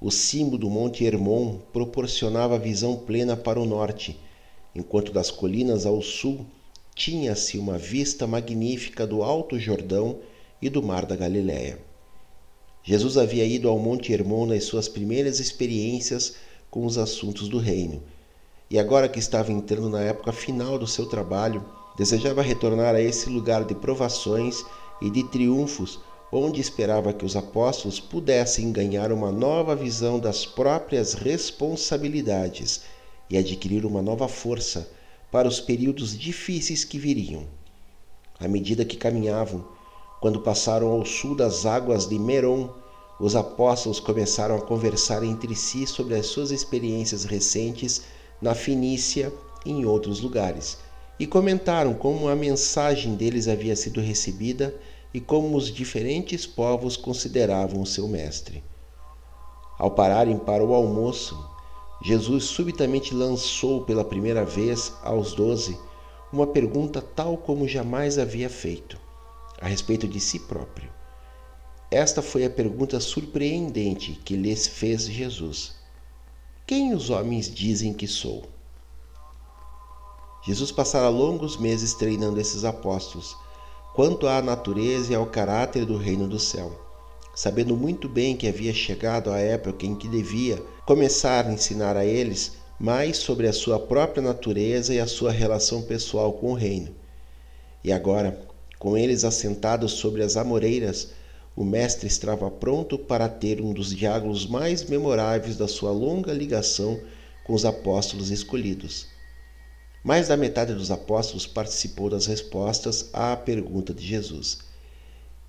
O 0.00 0.12
cimo 0.12 0.56
do 0.56 0.70
Monte 0.70 1.04
Hermon 1.04 1.58
proporcionava 1.72 2.60
visão 2.60 2.94
plena 2.94 3.36
para 3.36 3.58
o 3.58 3.66
norte, 3.66 4.16
enquanto 4.74 5.12
das 5.12 5.30
colinas 5.30 5.86
ao 5.86 6.02
sul 6.02 6.46
tinha-se 6.94 7.58
uma 7.58 7.78
vista 7.78 8.26
magnífica 8.26 9.06
do 9.06 9.22
Alto 9.22 9.58
Jordão 9.58 10.18
e 10.60 10.68
do 10.68 10.82
Mar 10.82 11.06
da 11.06 11.16
Galiléia. 11.16 11.78
Jesus 12.82 13.16
havia 13.16 13.44
ido 13.44 13.68
ao 13.68 13.78
Monte 13.78 14.12
Hermon 14.12 14.46
nas 14.46 14.64
suas 14.64 14.88
primeiras 14.88 15.40
experiências 15.40 16.36
com 16.70 16.84
os 16.84 16.98
assuntos 16.98 17.48
do 17.48 17.58
reino 17.58 18.02
e 18.70 18.78
agora 18.78 19.08
que 19.08 19.18
estava 19.18 19.52
entrando 19.52 19.88
na 19.88 20.00
época 20.00 20.32
final 20.32 20.78
do 20.78 20.86
seu 20.86 21.06
trabalho, 21.06 21.64
desejava 21.96 22.42
retornar 22.42 22.94
a 22.94 23.00
esse 23.00 23.28
lugar 23.28 23.64
de 23.64 23.74
provações 23.74 24.64
e 25.00 25.10
de 25.10 25.22
triunfos, 25.28 26.00
onde 26.32 26.60
esperava 26.60 27.12
que 27.12 27.24
os 27.24 27.36
apóstolos 27.36 28.00
pudessem 28.00 28.72
ganhar 28.72 29.12
uma 29.12 29.30
nova 29.30 29.76
visão 29.76 30.18
das 30.18 30.44
próprias 30.44 31.14
responsabilidades 31.14 32.82
e 33.28 33.36
adquirir 33.36 33.84
uma 33.86 34.02
nova 34.02 34.28
força 34.28 34.90
para 35.30 35.48
os 35.48 35.60
períodos 35.60 36.16
difíceis 36.16 36.84
que 36.84 36.98
viriam. 36.98 37.46
À 38.38 38.46
medida 38.46 38.84
que 38.84 38.96
caminhavam, 38.96 39.64
quando 40.20 40.40
passaram 40.40 40.88
ao 40.88 41.04
sul 41.04 41.36
das 41.36 41.66
águas 41.66 42.08
de 42.08 42.18
Meron, 42.18 42.70
os 43.20 43.36
apóstolos 43.36 44.00
começaram 44.00 44.56
a 44.56 44.60
conversar 44.60 45.22
entre 45.22 45.54
si 45.54 45.86
sobre 45.86 46.14
as 46.14 46.26
suas 46.26 46.50
experiências 46.50 47.24
recentes 47.24 48.02
na 48.40 48.54
Fenícia 48.54 49.32
e 49.64 49.70
em 49.70 49.84
outros 49.84 50.20
lugares, 50.20 50.78
e 51.18 51.26
comentaram 51.26 51.94
como 51.94 52.28
a 52.28 52.34
mensagem 52.34 53.14
deles 53.14 53.46
havia 53.48 53.76
sido 53.76 54.00
recebida 54.00 54.74
e 55.12 55.20
como 55.20 55.56
os 55.56 55.72
diferentes 55.72 56.44
povos 56.44 56.96
consideravam 56.96 57.80
o 57.80 57.86
seu 57.86 58.08
mestre. 58.08 58.64
Ao 59.78 59.90
pararem 59.90 60.38
para 60.38 60.64
o 60.64 60.74
almoço, 60.74 61.53
Jesus 62.04 62.44
subitamente 62.44 63.14
lançou 63.14 63.82
pela 63.82 64.04
primeira 64.04 64.44
vez 64.44 64.92
aos 65.02 65.32
doze 65.32 65.74
uma 66.30 66.46
pergunta 66.46 67.00
tal 67.00 67.38
como 67.38 67.66
jamais 67.66 68.18
havia 68.18 68.50
feito, 68.50 69.00
a 69.58 69.66
respeito 69.66 70.06
de 70.06 70.20
si 70.20 70.38
próprio. 70.40 70.92
Esta 71.90 72.20
foi 72.20 72.44
a 72.44 72.50
pergunta 72.50 73.00
surpreendente 73.00 74.20
que 74.22 74.36
lhes 74.36 74.66
fez 74.66 75.06
Jesus. 75.06 75.76
Quem 76.66 76.92
os 76.92 77.08
homens 77.08 77.50
dizem 77.50 77.94
que 77.94 78.06
sou? 78.06 78.44
Jesus 80.44 80.70
passara 80.70 81.08
longos 81.08 81.56
meses 81.56 81.94
treinando 81.94 82.38
esses 82.38 82.66
apóstolos 82.66 83.34
quanto 83.94 84.26
à 84.26 84.42
natureza 84.42 85.12
e 85.12 85.16
ao 85.16 85.24
caráter 85.24 85.86
do 85.86 85.96
reino 85.96 86.28
do 86.28 86.38
céu, 86.38 86.83
sabendo 87.34 87.76
muito 87.76 88.08
bem 88.08 88.36
que 88.36 88.46
havia 88.46 88.72
chegado 88.72 89.30
a 89.30 89.38
época 89.38 89.84
em 89.84 89.94
que 89.94 90.08
devia 90.08 90.56
começar 90.86 91.46
a 91.46 91.52
ensinar 91.52 91.96
a 91.96 92.04
eles 92.04 92.52
mais 92.78 93.16
sobre 93.16 93.46
a 93.48 93.52
sua 93.52 93.78
própria 93.78 94.22
natureza 94.22 94.94
e 94.94 95.00
a 95.00 95.06
sua 95.06 95.32
relação 95.32 95.82
pessoal 95.82 96.32
com 96.32 96.52
o 96.52 96.54
reino. 96.54 96.94
E 97.82 97.92
agora, 97.92 98.38
com 98.78 98.96
eles 98.96 99.24
assentados 99.24 99.92
sobre 99.92 100.22
as 100.22 100.36
amoreiras, 100.36 101.08
o 101.56 101.64
mestre 101.64 102.06
estava 102.06 102.50
pronto 102.50 102.98
para 102.98 103.28
ter 103.28 103.60
um 103.60 103.72
dos 103.72 103.94
diálogos 103.94 104.46
mais 104.46 104.84
memoráveis 104.84 105.56
da 105.56 105.68
sua 105.68 105.90
longa 105.90 106.32
ligação 106.32 107.00
com 107.44 107.54
os 107.54 107.64
apóstolos 107.64 108.30
escolhidos. 108.30 109.06
Mais 110.02 110.28
da 110.28 110.36
metade 110.36 110.74
dos 110.74 110.90
apóstolos 110.90 111.46
participou 111.46 112.10
das 112.10 112.26
respostas 112.26 113.08
à 113.12 113.36
pergunta 113.36 113.94
de 113.94 114.04
Jesus. 114.04 114.58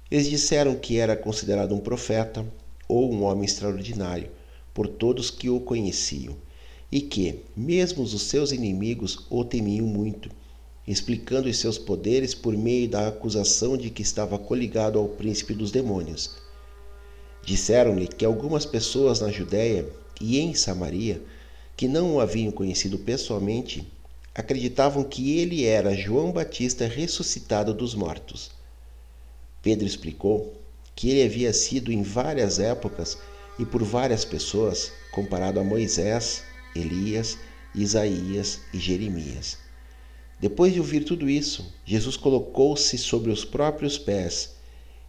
Eles 0.10 0.30
disseram 0.30 0.76
que 0.76 1.00
era 1.00 1.16
considerado 1.16 1.74
um 1.74 1.80
profeta 1.80 2.46
ou 2.88 3.12
um 3.12 3.24
homem 3.24 3.46
extraordinário 3.46 4.30
por 4.74 4.88
todos 4.88 5.32
que 5.32 5.50
o 5.50 5.60
conheciam, 5.60 6.36
e 6.92 7.02
que, 7.02 7.40
mesmo 7.56 8.04
os 8.04 8.22
seus 8.22 8.52
inimigos, 8.52 9.26
o 9.30 9.44
temiam 9.44 9.88
muito, 9.88 10.30
explicando 10.88 11.50
os 11.50 11.58
seus 11.58 11.78
poderes 11.78 12.36
por 12.36 12.56
meio 12.56 12.88
da 12.88 13.08
acusação 13.08 13.76
de 13.76 13.90
que 13.90 14.04
estava 14.04 14.38
coligado 14.38 15.00
ao 15.00 15.08
príncipe 15.08 15.54
dos 15.54 15.72
demônios. 15.72 16.38
Disseram-lhe 17.44 18.08
que 18.08 18.26
algumas 18.26 18.66
pessoas 18.66 19.20
na 19.20 19.32
Judéia 19.32 19.88
e 20.22 20.40
em 20.40 20.54
Samaria, 20.54 21.22
que 21.76 21.88
não 21.88 22.16
o 22.16 22.20
haviam 22.20 22.52
conhecido 22.52 23.00
pessoalmente, 23.00 23.88
acreditavam 24.36 25.04
que 25.04 25.40
ele 25.40 25.66
era 25.66 25.96
João 25.96 26.32
Batista 26.32 26.86
ressuscitado 26.86 27.74
dos 27.74 27.96
mortos. 27.96 28.55
Pedro 29.66 29.88
explicou 29.88 30.54
que 30.96 31.10
ele 31.10 31.24
havia 31.24 31.52
sido 31.52 31.92
em 31.92 32.04
várias 32.04 32.60
épocas 32.60 33.18
e 33.58 33.66
por 33.66 33.82
várias 33.82 34.24
pessoas 34.24 34.92
comparado 35.12 35.60
a 35.60 35.64
Moisés, 35.64 36.44
Elias, 36.76 37.36
Isaías 37.74 38.60
e 38.72 38.78
Jeremias. 38.78 39.58
Depois 40.40 40.72
de 40.72 40.80
ouvir 40.80 41.04
tudo 41.04 41.28
isso, 41.28 41.74
Jesus 41.84 42.16
colocou-se 42.16 42.96
sobre 43.00 43.32
os 43.32 43.44
próprios 43.44 43.98
pés 43.98 44.52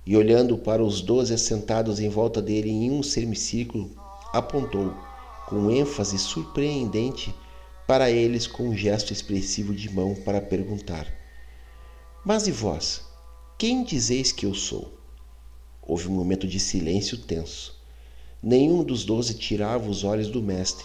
e, 0.07 0.17
olhando 0.17 0.57
para 0.57 0.83
os 0.83 1.03
doze 1.03 1.35
assentados 1.35 2.01
em 2.01 2.09
volta 2.09 2.41
dele 2.41 2.71
em 2.71 2.91
um 2.91 3.03
semicírculo, 3.03 3.91
apontou, 4.33 4.95
com 5.47 5.71
ênfase 5.71 6.19
surpreendente, 6.19 7.35
para 7.87 8.11
eles 8.11 8.47
com 8.47 8.71
um 8.71 8.75
gesto 8.75 9.13
expressivo 9.13 9.75
de 9.75 9.93
mão 9.93 10.15
para 10.15 10.41
perguntar: 10.41 11.07
Mas 12.25 12.47
e 12.47 12.51
vós? 12.51 13.06
Quem 13.59 13.85
dizeis 13.85 14.33
que 14.33 14.45
eu 14.45 14.53
sou? 14.53 14.93
Houve 15.81 16.09
um 16.09 16.13
momento 16.13 16.47
de 16.47 16.61
silêncio 16.61 17.17
tenso. 17.17 17.75
Nenhum 18.43 18.85
dos 18.85 19.03
doze 19.03 19.33
tirava 19.33 19.89
os 19.89 20.05
olhos 20.05 20.29
do 20.29 20.43
mestre. 20.43 20.85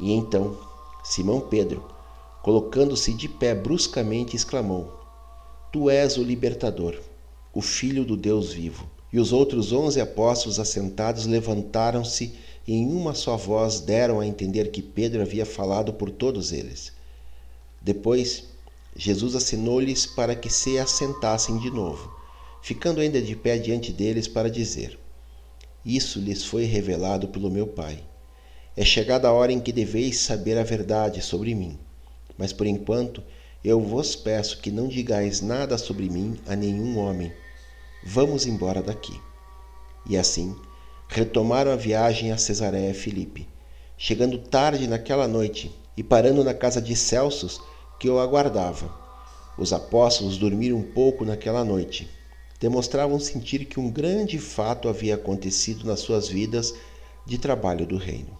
E 0.00 0.10
então, 0.10 0.58
Simão 1.04 1.38
Pedro, 1.38 1.86
colocando-se 2.42 3.12
de 3.12 3.28
pé 3.28 3.54
bruscamente, 3.54 4.34
exclamou: 4.34 4.90
Tu 5.70 5.90
és 5.90 6.16
o 6.16 6.22
libertador, 6.22 6.98
o 7.52 7.60
Filho 7.60 8.06
do 8.06 8.16
Deus 8.16 8.54
vivo. 8.54 8.88
E 9.12 9.20
os 9.20 9.30
outros 9.30 9.70
onze 9.70 10.00
apóstolos 10.00 10.58
assentados 10.58 11.26
levantaram-se 11.26 12.32
e 12.66 12.72
em 12.72 12.90
uma 12.90 13.12
só 13.12 13.36
voz 13.36 13.80
deram 13.80 14.18
a 14.18 14.26
entender 14.26 14.70
que 14.70 14.80
Pedro 14.80 15.20
havia 15.20 15.44
falado 15.44 15.92
por 15.92 16.08
todos 16.08 16.52
eles. 16.52 16.90
Depois, 17.82 18.51
Jesus 18.94 19.34
assinou-lhes 19.34 20.04
para 20.04 20.34
que 20.34 20.50
se 20.50 20.78
assentassem 20.78 21.58
de 21.58 21.70
novo, 21.70 22.12
ficando 22.60 23.00
ainda 23.00 23.20
de 23.20 23.34
pé 23.34 23.58
diante 23.58 23.92
deles 23.92 24.28
para 24.28 24.50
dizer: 24.50 24.98
Isso 25.84 26.20
lhes 26.20 26.44
foi 26.44 26.64
revelado 26.64 27.28
pelo 27.28 27.50
meu 27.50 27.66
Pai. 27.66 28.04
É 28.76 28.84
chegada 28.84 29.28
a 29.28 29.32
hora 29.32 29.52
em 29.52 29.60
que 29.60 29.72
deveis 29.72 30.18
saber 30.18 30.56
a 30.58 30.62
verdade 30.62 31.20
sobre 31.20 31.54
mim. 31.54 31.78
Mas 32.38 32.52
por 32.52 32.66
enquanto, 32.66 33.22
eu 33.64 33.80
vos 33.80 34.16
peço 34.16 34.60
que 34.60 34.70
não 34.70 34.88
digais 34.88 35.40
nada 35.40 35.78
sobre 35.78 36.08
mim 36.08 36.38
a 36.46 36.56
nenhum 36.56 36.98
homem. 36.98 37.32
Vamos 38.04 38.46
embora 38.46 38.82
daqui. 38.82 39.18
E 40.08 40.16
assim, 40.16 40.56
retomaram 41.08 41.70
a 41.70 41.76
viagem 41.76 42.32
a 42.32 42.38
Cesareia 42.38 42.92
Filipe, 42.94 43.46
chegando 43.96 44.38
tarde 44.38 44.88
naquela 44.88 45.28
noite 45.28 45.70
e 45.96 46.02
parando 46.02 46.42
na 46.42 46.54
casa 46.54 46.80
de 46.80 46.96
Celsos, 46.96 47.60
que 48.02 48.10
o 48.10 48.18
aguardava. 48.18 48.92
Os 49.56 49.72
apóstolos 49.72 50.36
dormiram 50.36 50.76
um 50.76 50.82
pouco 50.82 51.24
naquela 51.24 51.64
noite. 51.64 52.10
Demonstravam 52.58 53.20
sentir 53.20 53.64
que 53.64 53.78
um 53.78 53.88
grande 53.88 54.40
fato 54.40 54.88
havia 54.88 55.14
acontecido 55.14 55.86
nas 55.86 56.00
suas 56.00 56.26
vidas 56.26 56.74
de 57.24 57.38
trabalho 57.38 57.86
do 57.86 57.96
reino. 57.96 58.36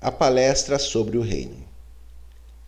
A 0.00 0.10
palestra 0.10 0.80
sobre 0.80 1.16
o 1.16 1.20
reino. 1.20 1.58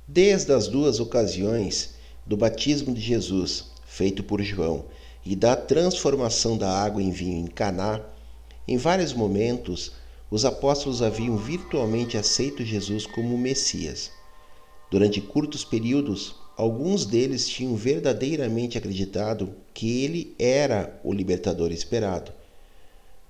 Desde 0.06 0.52
as 0.52 0.68
duas 0.68 1.00
ocasiões 1.00 1.94
do 2.24 2.36
batismo 2.36 2.94
de 2.94 3.00
Jesus, 3.00 3.72
feito 3.86 4.22
por 4.22 4.40
João, 4.40 4.84
e 5.26 5.34
da 5.34 5.56
transformação 5.56 6.56
da 6.56 6.70
água 6.70 7.02
em 7.02 7.10
vinho 7.10 7.38
em 7.44 7.48
Caná, 7.48 8.00
em 8.68 8.76
vários 8.76 9.12
momentos 9.12 9.90
os 10.30 10.44
apóstolos 10.44 11.02
haviam 11.02 11.36
virtualmente 11.36 12.16
aceito 12.16 12.64
Jesus 12.64 13.04
como 13.04 13.36
Messias. 13.36 14.16
Durante 14.90 15.20
curtos 15.20 15.64
períodos, 15.64 16.34
alguns 16.56 17.04
deles 17.04 17.48
tinham 17.48 17.76
verdadeiramente 17.76 18.78
acreditado 18.78 19.54
que 19.74 20.02
ele 20.02 20.34
era 20.38 20.98
o 21.04 21.12
libertador 21.12 21.70
esperado. 21.70 22.32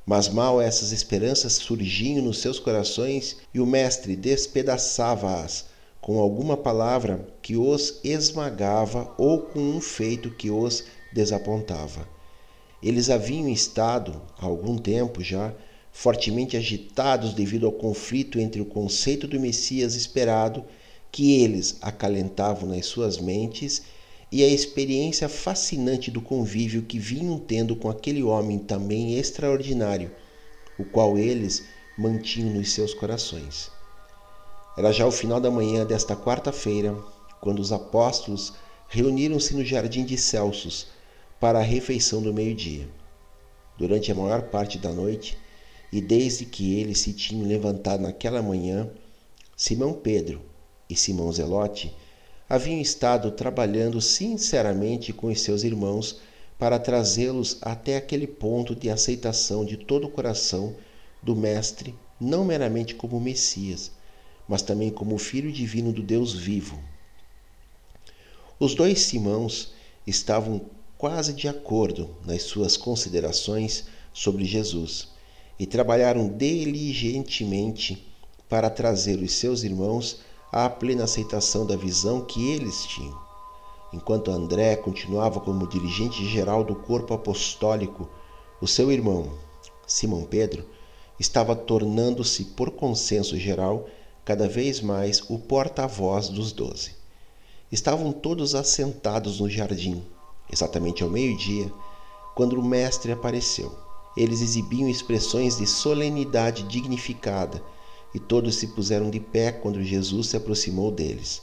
Mas 0.06 0.28
mal 0.28 0.60
essas 0.60 0.92
esperanças 0.92 1.54
surgiam 1.54 2.24
nos 2.24 2.38
seus 2.38 2.58
corações 2.58 3.36
e 3.52 3.60
o 3.60 3.66
Mestre 3.66 4.16
despedaçava-as 4.16 5.66
com 6.00 6.18
alguma 6.18 6.56
palavra 6.56 7.28
que 7.42 7.56
os 7.56 8.00
esmagava 8.02 9.12
ou 9.18 9.42
com 9.42 9.58
um 9.58 9.80
feito 9.80 10.30
que 10.30 10.50
os 10.50 10.84
desapontava. 11.12 12.08
Eles 12.82 13.10
haviam 13.10 13.48
estado, 13.48 14.22
há 14.38 14.46
algum 14.46 14.78
tempo 14.78 15.22
já, 15.22 15.52
fortemente 15.92 16.56
agitados 16.56 17.34
devido 17.34 17.66
ao 17.66 17.72
conflito 17.72 18.38
entre 18.38 18.60
o 18.60 18.64
conceito 18.64 19.26
do 19.26 19.40
Messias 19.40 19.96
esperado 19.96 20.64
que 21.10 21.40
eles 21.40 21.76
acalentavam 21.80 22.68
nas 22.68 22.86
suas 22.86 23.18
mentes 23.18 23.82
e 24.30 24.44
a 24.44 24.48
experiência 24.48 25.28
fascinante 25.28 26.10
do 26.10 26.20
convívio 26.20 26.82
que 26.82 26.98
vinham 26.98 27.38
tendo 27.38 27.74
com 27.74 27.88
aquele 27.88 28.22
homem 28.22 28.58
também 28.58 29.18
extraordinário, 29.18 30.10
o 30.78 30.84
qual 30.84 31.18
eles 31.18 31.64
mantinham 31.96 32.54
nos 32.54 32.72
seus 32.72 32.92
corações. 32.92 33.70
Era 34.76 34.92
já 34.92 35.06
o 35.06 35.10
final 35.10 35.40
da 35.40 35.50
manhã 35.50 35.84
desta 35.84 36.14
quarta-feira, 36.14 36.94
quando 37.40 37.58
os 37.58 37.72
apóstolos 37.72 38.52
reuniram-se 38.88 39.54
no 39.54 39.64
jardim 39.64 40.04
de 40.04 40.16
Celsos 40.16 40.86
para 41.40 41.58
a 41.58 41.62
refeição 41.62 42.22
do 42.22 42.32
meio-dia. 42.32 42.88
Durante 43.76 44.12
a 44.12 44.14
maior 44.14 44.42
parte 44.42 44.78
da 44.78 44.92
noite, 44.92 45.38
e 45.92 46.00
desde 46.00 46.44
que 46.44 46.78
eles 46.78 47.00
se 47.00 47.12
tinham 47.12 47.48
levantado 47.48 48.02
naquela 48.02 48.42
manhã, 48.42 48.88
Simão 49.56 49.92
Pedro, 49.92 50.42
e 50.88 50.96
Simão 50.96 51.32
Zelote 51.32 51.94
haviam 52.48 52.80
estado 52.80 53.30
trabalhando 53.30 54.00
sinceramente 54.00 55.12
com 55.12 55.26
os 55.26 55.40
seus 55.40 55.62
irmãos 55.62 56.20
para 56.58 56.78
trazê-los 56.78 57.58
até 57.60 57.96
aquele 57.96 58.26
ponto 58.26 58.74
de 58.74 58.88
aceitação 58.90 59.64
de 59.64 59.76
todo 59.76 60.06
o 60.06 60.10
coração 60.10 60.74
do 61.22 61.36
Mestre, 61.36 61.94
não 62.20 62.44
meramente 62.44 62.94
como 62.94 63.20
Messias, 63.20 63.92
mas 64.48 64.62
também 64.62 64.90
como 64.90 65.18
Filho 65.18 65.52
divino 65.52 65.92
do 65.92 66.02
Deus 66.02 66.32
vivo. 66.32 66.80
Os 68.58 68.74
dois 68.74 69.00
Simãos 69.02 69.72
estavam 70.06 70.62
quase 70.96 71.32
de 71.32 71.46
acordo 71.46 72.16
nas 72.24 72.42
suas 72.42 72.76
considerações 72.76 73.84
sobre 74.12 74.44
Jesus 74.44 75.08
e 75.58 75.66
trabalharam 75.66 76.28
diligentemente 76.28 78.04
para 78.48 78.70
trazer 78.70 79.18
os 79.18 79.32
seus 79.32 79.62
irmãos 79.62 80.20
à 80.50 80.68
plena 80.68 81.04
aceitação 81.04 81.66
da 81.66 81.76
visão 81.76 82.22
que 82.22 82.50
eles 82.50 82.84
tinham. 82.84 83.18
Enquanto 83.92 84.30
André 84.30 84.76
continuava 84.76 85.40
como 85.40 85.66
dirigente 85.66 86.26
geral 86.26 86.64
do 86.64 86.74
corpo 86.74 87.14
apostólico, 87.14 88.08
o 88.60 88.66
seu 88.66 88.90
irmão, 88.90 89.30
Simão 89.86 90.24
Pedro, 90.24 90.64
estava 91.18 91.56
tornando-se, 91.56 92.44
por 92.44 92.70
consenso 92.70 93.36
geral, 93.36 93.86
cada 94.24 94.48
vez 94.48 94.80
mais 94.80 95.22
o 95.30 95.38
porta-voz 95.38 96.28
dos 96.28 96.52
doze. 96.52 96.92
Estavam 97.72 98.12
todos 98.12 98.54
assentados 98.54 99.40
no 99.40 99.48
jardim, 99.48 100.02
exatamente 100.52 101.02
ao 101.02 101.10
meio-dia, 101.10 101.72
quando 102.34 102.54
o 102.54 102.64
Mestre 102.64 103.12
apareceu. 103.12 103.74
Eles 104.16 104.40
exibiam 104.40 104.88
expressões 104.88 105.58
de 105.58 105.66
solenidade 105.66 106.62
dignificada 106.64 107.62
e 108.14 108.18
todos 108.18 108.56
se 108.56 108.68
puseram 108.68 109.10
de 109.10 109.20
pé 109.20 109.52
quando 109.52 109.82
Jesus 109.82 110.28
se 110.28 110.36
aproximou 110.36 110.90
deles. 110.90 111.42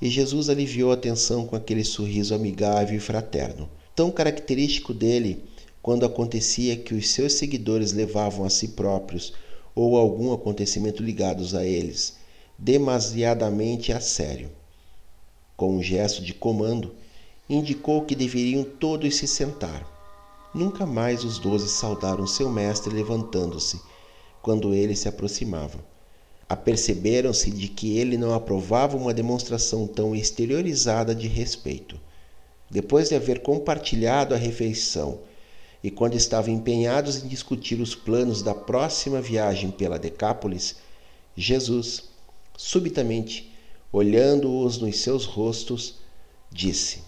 E 0.00 0.08
Jesus 0.08 0.48
aliviou 0.48 0.92
a 0.92 0.96
tensão 0.96 1.46
com 1.46 1.56
aquele 1.56 1.84
sorriso 1.84 2.34
amigável 2.34 2.96
e 2.96 3.00
fraterno, 3.00 3.68
tão 3.94 4.10
característico 4.10 4.92
dele 4.92 5.42
quando 5.80 6.04
acontecia 6.04 6.76
que 6.76 6.94
os 6.94 7.08
seus 7.10 7.34
seguidores 7.34 7.92
levavam 7.92 8.44
a 8.44 8.50
si 8.50 8.68
próprios 8.68 9.32
ou 9.74 9.96
algum 9.96 10.32
acontecimento 10.32 11.02
ligados 11.02 11.54
a 11.54 11.64
eles 11.64 12.16
demasiadamente 12.58 13.92
a 13.92 14.00
sério. 14.00 14.50
Com 15.56 15.76
um 15.76 15.82
gesto 15.82 16.22
de 16.22 16.32
comando, 16.32 16.94
indicou 17.48 18.04
que 18.04 18.14
deveriam 18.14 18.64
todos 18.64 19.16
se 19.16 19.26
sentar. 19.26 19.86
Nunca 20.54 20.86
mais 20.86 21.22
os 21.24 21.38
doze 21.38 21.68
saudaram 21.68 22.26
seu 22.26 22.50
mestre 22.50 22.94
levantando-se, 22.94 23.80
quando 24.46 24.72
ele 24.72 24.94
se 24.94 25.08
aproximava. 25.08 25.84
Aperceberam-se 26.48 27.50
de 27.50 27.66
que 27.66 27.98
ele 27.98 28.16
não 28.16 28.32
aprovava 28.32 28.96
uma 28.96 29.12
demonstração 29.12 29.88
tão 29.88 30.14
exteriorizada 30.14 31.12
de 31.16 31.26
respeito. 31.26 31.98
Depois 32.70 33.08
de 33.08 33.16
haver 33.16 33.42
compartilhado 33.42 34.36
a 34.36 34.38
refeição 34.38 35.18
e 35.82 35.90
quando 35.90 36.14
estavam 36.14 36.54
empenhados 36.54 37.24
em 37.24 37.26
discutir 37.26 37.80
os 37.80 37.96
planos 37.96 38.40
da 38.40 38.54
próxima 38.54 39.20
viagem 39.20 39.72
pela 39.72 39.98
Decápolis, 39.98 40.76
Jesus, 41.36 42.04
subitamente, 42.56 43.52
olhando-os 43.92 44.78
nos 44.78 45.00
seus 45.00 45.24
rostos, 45.24 45.96
disse: 46.52 47.02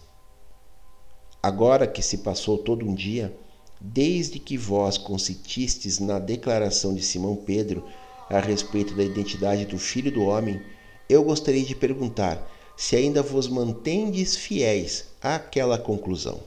Agora 1.40 1.86
que 1.86 2.02
se 2.02 2.18
passou 2.18 2.58
todo 2.58 2.84
um 2.84 2.96
dia, 2.96 3.32
desde 3.80 4.38
que 4.38 4.58
vós 4.58 4.98
consitistes 4.98 5.98
na 5.98 6.18
declaração 6.18 6.94
de 6.94 7.02
Simão 7.02 7.36
Pedro 7.36 7.84
a 8.28 8.40
respeito 8.40 8.94
da 8.94 9.04
identidade 9.04 9.64
do 9.64 9.78
Filho 9.78 10.10
do 10.10 10.22
Homem, 10.22 10.60
eu 11.08 11.22
gostaria 11.22 11.64
de 11.64 11.74
perguntar 11.74 12.46
se 12.76 12.94
ainda 12.94 13.22
vos 13.22 13.48
mantendes 13.48 14.36
fiéis 14.36 15.06
àquela 15.20 15.78
conclusão. 15.78 16.40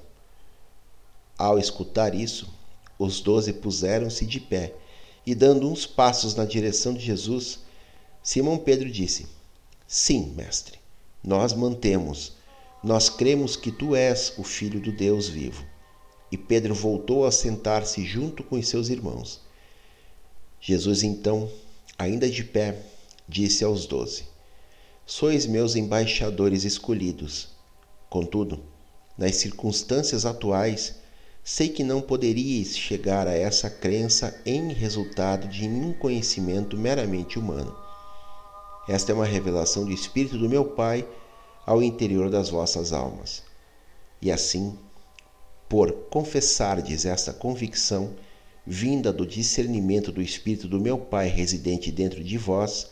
Ao 1.38 1.58
escutar 1.58 2.14
isso, 2.14 2.48
os 3.00 3.20
doze 3.20 3.52
puseram-se 3.52 4.26
de 4.26 4.40
pé 4.40 4.74
e, 5.26 5.34
dando 5.34 5.70
uns 5.70 5.86
passos 5.86 6.36
na 6.36 6.46
direção 6.46 6.94
de 6.94 7.00
Jesus, 7.00 7.60
Simão 8.22 8.58
Pedro 8.58 8.90
disse: 8.90 9.26
Sim, 9.88 10.34
mestre, 10.36 10.78
nós 11.24 11.54
mantemos, 11.54 12.34
nós 12.84 13.10
cremos 13.10 13.56
que 13.56 13.72
tu 13.72 13.96
és 13.96 14.34
o 14.38 14.44
Filho 14.44 14.80
do 14.80 14.92
Deus 14.92 15.28
vivo. 15.28 15.66
E 16.32 16.38
Pedro 16.38 16.74
voltou 16.74 17.26
a 17.26 17.32
sentar-se 17.32 18.06
junto 18.06 18.44
com 18.44 18.58
os 18.58 18.68
seus 18.68 18.90
irmãos. 18.90 19.42
Jesus, 20.60 21.04
então, 21.04 21.50
ainda 21.98 22.30
de 22.30 22.44
pé, 22.44 22.78
disse 23.28 23.64
aos 23.64 23.86
doze: 23.86 24.24
Sois 25.06 25.46
meus 25.46 25.76
embaixadores 25.76 26.64
escolhidos. 26.64 27.50
Contudo, 28.10 28.64
nas 29.18 29.36
circunstâncias 29.36 30.26
atuais, 30.26 30.96
Sei 31.44 31.70
que 31.70 31.84
não 31.84 32.02
poderíeis 32.02 32.78
chegar 32.78 33.28
a 33.28 33.34
essa 33.34 33.68
crença 33.68 34.40
em 34.46 34.72
resultado 34.74 35.48
de 35.48 35.68
nenhum 35.68 35.92
conhecimento 35.92 36.78
meramente 36.78 37.40
humano. 37.40 37.76
Esta 38.88 39.12
é 39.12 39.16
uma 39.16 39.26
revelação 39.26 39.84
do 39.84 39.92
Espírito 39.92 40.38
do 40.38 40.48
meu 40.48 40.64
Pai 40.64 41.08
ao 41.66 41.82
interior 41.82 42.30
das 42.30 42.50
vossas 42.50 42.94
almas. 42.94 43.42
E 44.22 44.32
assim, 44.32 44.78
por 45.72 45.94
confessardes 46.10 47.06
esta 47.06 47.32
convicção, 47.32 48.10
vinda 48.68 49.14
do 49.14 49.26
discernimento 49.26 50.12
do 50.12 50.22
Espírito 50.22 50.68
do 50.68 50.82
meu 50.82 50.98
Pai 50.98 51.30
residente 51.30 51.90
dentro 51.90 52.22
de 52.22 52.38
vós, 52.38 52.90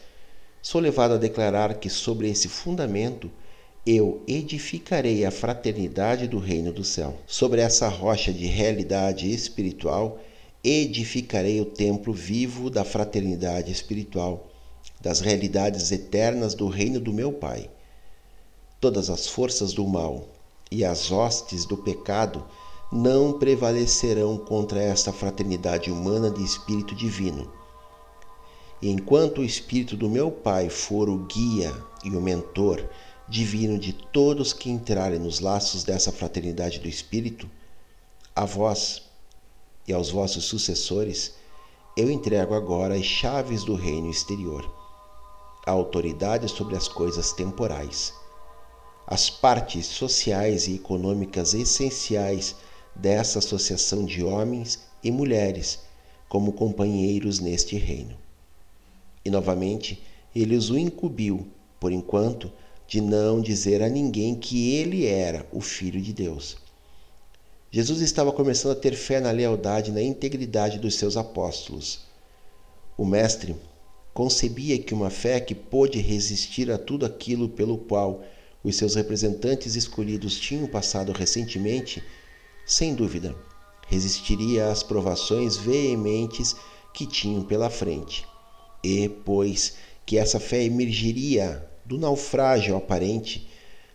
sou 0.61 0.79
levado 0.79 1.15
a 1.15 1.17
declarar 1.17 1.73
que 1.73 1.89
sobre 1.89 2.29
esse 2.29 2.47
fundamento 2.47 3.29
eu 3.85 4.23
edificarei 4.25 5.25
a 5.25 5.31
fraternidade 5.31 6.25
do 6.25 6.39
reino 6.39 6.71
do 6.71 6.85
céu. 6.85 7.17
Sobre 7.27 7.59
essa 7.59 7.89
rocha 7.89 8.31
de 8.31 8.45
realidade 8.45 9.29
espiritual, 9.29 10.17
edificarei 10.63 11.59
o 11.59 11.65
templo 11.65 12.13
vivo 12.13 12.69
da 12.69 12.85
fraternidade 12.85 13.73
espiritual, 13.73 14.49
das 15.01 15.19
realidades 15.19 15.91
eternas 15.91 16.53
do 16.53 16.69
reino 16.69 17.01
do 17.01 17.11
meu 17.11 17.33
Pai. 17.33 17.69
Todas 18.79 19.09
as 19.09 19.27
forças 19.27 19.73
do 19.73 19.85
mal 19.85 20.29
e 20.71 20.85
as 20.85 21.11
hostes 21.11 21.65
do 21.65 21.75
pecado 21.75 22.45
não 22.91 23.33
prevalecerão 23.33 24.37
contra 24.37 24.81
esta 24.81 25.13
fraternidade 25.13 25.91
humana 25.91 26.29
de 26.31 26.43
espírito 26.43 26.95
divino. 26.95 27.51
E 28.81 28.89
enquanto 28.89 29.41
o 29.41 29.45
espírito 29.45 29.95
do 29.95 30.09
meu 30.09 30.31
Pai 30.31 30.69
for 30.69 31.09
o 31.09 31.17
guia 31.17 31.71
e 32.03 32.09
o 32.09 32.21
mentor, 32.21 32.83
divino 33.27 33.77
de 33.77 33.93
todos 33.93 34.53
que 34.53 34.71
entrarem 34.71 35.19
nos 35.19 35.39
laços 35.39 35.83
dessa 35.83 36.11
fraternidade 36.11 36.79
do 36.79 36.87
Espírito, 36.87 37.47
a 38.35 38.43
vós 38.43 39.03
e 39.87 39.93
aos 39.93 40.09
vossos 40.09 40.45
sucessores, 40.45 41.35
eu 41.95 42.09
entrego 42.09 42.55
agora 42.55 42.95
as 42.95 43.05
chaves 43.05 43.63
do 43.63 43.75
reino 43.75 44.09
exterior, 44.09 44.67
a 45.67 45.71
autoridade 45.71 46.47
sobre 46.49 46.75
as 46.75 46.87
coisas 46.87 47.31
temporais, 47.33 48.13
as 49.05 49.29
partes 49.29 49.85
sociais 49.85 50.67
e 50.67 50.75
econômicas 50.75 51.53
essenciais 51.53 52.55
dessa 53.01 53.39
associação 53.39 54.05
de 54.05 54.23
homens 54.23 54.79
e 55.03 55.11
mulheres 55.11 55.79
como 56.27 56.53
companheiros 56.53 57.39
neste 57.39 57.75
reino. 57.77 58.15
E 59.23 59.29
novamente, 59.29 60.03
ele 60.35 60.55
os 60.55 60.69
incumbiu, 60.69 61.47
por 61.79 61.91
enquanto, 61.91 62.51
de 62.87 63.01
não 63.01 63.41
dizer 63.41 63.81
a 63.81 63.89
ninguém 63.89 64.35
que 64.35 64.75
ele 64.75 65.05
era 65.05 65.45
o 65.51 65.61
Filho 65.61 66.01
de 66.01 66.13
Deus. 66.13 66.57
Jesus 67.71 68.01
estava 68.01 68.31
começando 68.31 68.71
a 68.71 68.79
ter 68.79 68.95
fé 68.95 69.19
na 69.19 69.31
lealdade 69.31 69.91
e 69.91 69.93
na 69.93 70.01
integridade 70.01 70.79
dos 70.79 70.95
seus 70.95 71.15
apóstolos. 71.15 71.99
O 72.97 73.05
Mestre 73.05 73.55
concebia 74.13 74.77
que 74.79 74.93
uma 74.93 75.09
fé 75.09 75.39
que 75.39 75.53
pôde 75.53 75.99
resistir 75.99 76.71
a 76.71 76.77
tudo 76.77 77.05
aquilo 77.05 77.47
pelo 77.47 77.77
qual 77.77 78.23
os 78.63 78.75
seus 78.75 78.95
representantes 78.95 79.75
escolhidos 79.75 80.39
tinham 80.39 80.67
passado 80.67 81.11
recentemente, 81.11 82.03
sem 82.69 82.93
dúvida, 82.93 83.35
resistiria 83.87 84.69
às 84.69 84.83
provações 84.83 85.57
veementes 85.57 86.55
que 86.93 87.07
tinham 87.07 87.41
pela 87.41 87.67
frente. 87.67 88.27
E, 88.83 89.09
pois, 89.09 89.73
que 90.05 90.19
essa 90.19 90.39
fé 90.39 90.63
emergiria 90.63 91.67
do 91.83 91.97
naufrágio 91.97 92.75
aparente 92.75 93.49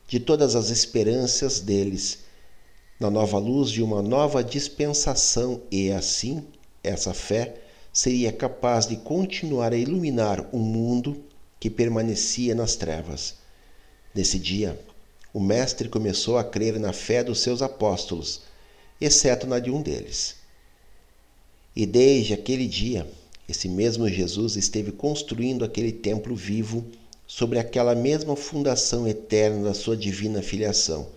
de 0.09 0.19
todas 0.19 0.57
as 0.57 0.71
esperanças 0.71 1.61
deles, 1.61 2.25
na 2.99 3.09
nova 3.13 3.39
luz 3.39 3.71
de 3.71 3.81
uma 3.81 4.03
nova 4.03 4.43
dispensação, 4.43 5.63
e 5.71 5.93
assim 5.93 6.45
essa 6.83 7.15
fé 7.15 7.55
seria 7.93 8.33
capaz 8.33 8.89
de 8.89 8.97
continuar 8.97 9.73
a 9.73 9.77
iluminar 9.77 10.49
um 10.53 10.59
mundo 10.59 11.23
que 11.61 11.71
permanecia 11.71 12.57
nas 12.57 12.75
trevas. 12.75 13.37
Nesse 14.13 14.37
dia, 14.37 14.77
o 15.33 15.39
Mestre 15.39 15.89
começou 15.89 16.37
a 16.39 16.43
crer 16.43 16.81
na 16.81 16.93
fé 16.93 17.23
dos 17.23 17.39
seus 17.39 17.63
apóstolos, 17.63 18.43
exceto 19.00 19.46
na 19.46 19.59
de 19.59 19.70
um 19.70 19.83
deles. 19.83 20.37
E 21.74 21.85
desde 21.87 22.33
aquele 22.33 22.66
dia, 22.66 23.11
esse 23.48 23.68
mesmo 23.68 24.09
Jesus 24.09 24.57
esteve 24.57 24.92
construindo 24.92 25.64
aquele 25.64 25.92
templo 25.92 26.35
vivo 26.35 26.85
sobre 27.26 27.59
aquela 27.59 27.94
mesma 27.94 28.37
fundação 28.37 29.09
eterna 29.09 29.64
da 29.64 29.74
sua 29.74 29.96
divina 29.96 30.40
filiação. 30.40 31.09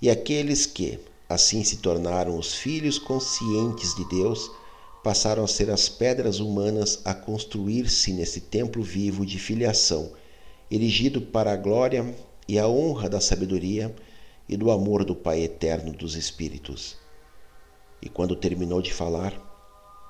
E 0.00 0.10
aqueles 0.10 0.66
que, 0.66 0.98
assim 1.28 1.64
se 1.64 1.78
tornaram 1.78 2.38
os 2.38 2.54
filhos 2.54 2.98
conscientes 2.98 3.94
de 3.94 4.04
Deus, 4.08 4.50
passaram 5.02 5.44
a 5.44 5.48
ser 5.48 5.70
as 5.70 5.88
pedras 5.88 6.38
humanas 6.38 7.00
a 7.04 7.14
construir-se 7.14 8.12
nesse 8.12 8.40
templo 8.40 8.82
vivo 8.82 9.24
de 9.24 9.38
filiação, 9.38 10.10
erigido 10.70 11.20
para 11.20 11.52
a 11.52 11.56
glória 11.56 12.14
e 12.46 12.58
a 12.58 12.68
honra 12.68 13.08
da 13.08 13.20
sabedoria 13.20 13.94
e 14.48 14.56
do 14.56 14.70
amor 14.70 15.04
do 15.04 15.14
Pai 15.14 15.42
eterno 15.42 15.92
dos 15.92 16.14
Espíritos. 16.14 16.96
E 18.00 18.08
quando 18.08 18.36
terminou 18.36 18.80
de 18.80 18.92
falar, 18.92 19.34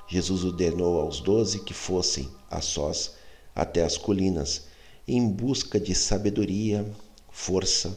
Jesus 0.09 0.45
ordenou 0.45 1.01
aos 1.01 1.21
doze 1.21 1.61
que 1.61 1.75
fossem, 1.75 2.29
a 2.51 2.61
sós, 2.61 3.15
até 3.55 3.83
as 3.83 3.97
colinas 3.97 4.67
em 5.09 5.29
busca 5.29 5.79
de 5.79 5.95
sabedoria, 5.95 6.85
força 7.31 7.97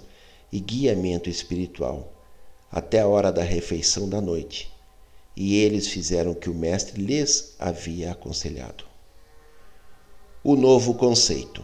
e 0.51 0.59
guiamento 0.59 1.29
espiritual, 1.29 2.13
até 2.71 3.01
a 3.01 3.07
hora 3.07 3.31
da 3.31 3.43
refeição 3.43 4.07
da 4.07 4.21
noite, 4.21 4.71
e 5.35 5.55
eles 5.55 5.87
fizeram 5.87 6.31
o 6.31 6.35
que 6.35 6.49
o 6.49 6.53
Mestre 6.53 7.01
lhes 7.01 7.55
havia 7.57 8.11
aconselhado. 8.11 8.85
O 10.43 10.55
novo 10.55 10.93
conceito. 10.93 11.63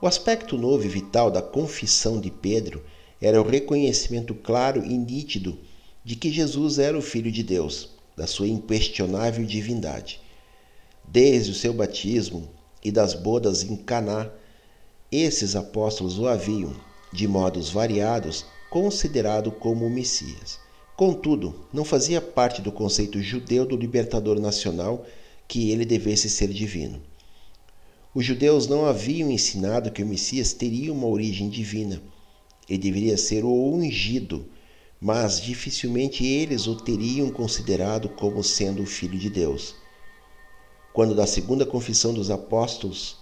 O 0.00 0.06
aspecto 0.06 0.58
novo 0.58 0.84
e 0.84 0.88
vital 0.88 1.30
da 1.30 1.40
confissão 1.40 2.20
de 2.20 2.30
Pedro 2.30 2.84
era 3.20 3.40
o 3.40 3.48
reconhecimento 3.48 4.34
claro 4.34 4.84
e 4.84 4.96
nítido 4.96 5.58
de 6.04 6.16
que 6.16 6.30
Jesus 6.30 6.78
era 6.78 6.96
o 6.96 7.02
Filho 7.02 7.32
de 7.32 7.42
Deus, 7.42 7.90
da 8.16 8.26
sua 8.26 8.48
inquestionável 8.48 9.44
divindade. 9.44 10.20
Desde 11.06 11.52
o 11.52 11.54
seu 11.54 11.72
batismo 11.72 12.48
e 12.82 12.90
das 12.90 13.14
bodas 13.14 13.62
em 13.62 13.76
Caná, 13.76 14.30
esses 15.10 15.56
apóstolos 15.56 16.18
o 16.18 16.26
haviam, 16.26 16.74
de 17.12 17.26
modos 17.26 17.70
variados, 17.70 18.44
considerado 18.70 19.50
como 19.50 19.86
o 19.86 19.90
Messias. 19.90 20.58
Contudo, 20.96 21.66
não 21.72 21.84
fazia 21.84 22.20
parte 22.20 22.62
do 22.62 22.72
conceito 22.72 23.20
judeu 23.20 23.66
do 23.66 23.76
libertador 23.76 24.40
nacional 24.40 25.04
que 25.46 25.70
ele 25.70 25.84
devesse 25.84 26.28
ser 26.28 26.48
divino. 26.48 27.00
Os 28.14 28.24
judeus 28.24 28.66
não 28.66 28.86
haviam 28.86 29.30
ensinado 29.30 29.90
que 29.90 30.02
o 30.02 30.06
Messias 30.06 30.52
teria 30.52 30.92
uma 30.92 31.06
origem 31.06 31.48
divina. 31.50 32.00
Ele 32.68 32.78
deveria 32.78 33.16
ser 33.16 33.44
o 33.44 33.72
ungido, 33.72 34.46
mas 35.00 35.40
dificilmente 35.40 36.24
eles 36.24 36.66
o 36.66 36.74
teriam 36.74 37.30
considerado 37.30 38.08
como 38.08 38.42
sendo 38.42 38.82
o 38.82 38.86
Filho 38.86 39.18
de 39.18 39.30
Deus. 39.30 39.74
Quando 40.92 41.14
da 41.14 41.26
segunda 41.26 41.66
confissão 41.66 42.14
dos 42.14 42.30
apóstolos 42.30 43.18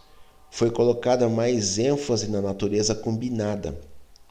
foi 0.50 0.70
colocada 0.70 1.28
mais 1.28 1.78
ênfase 1.78 2.28
na 2.28 2.40
natureza 2.40 2.94
combinada, 2.94 3.78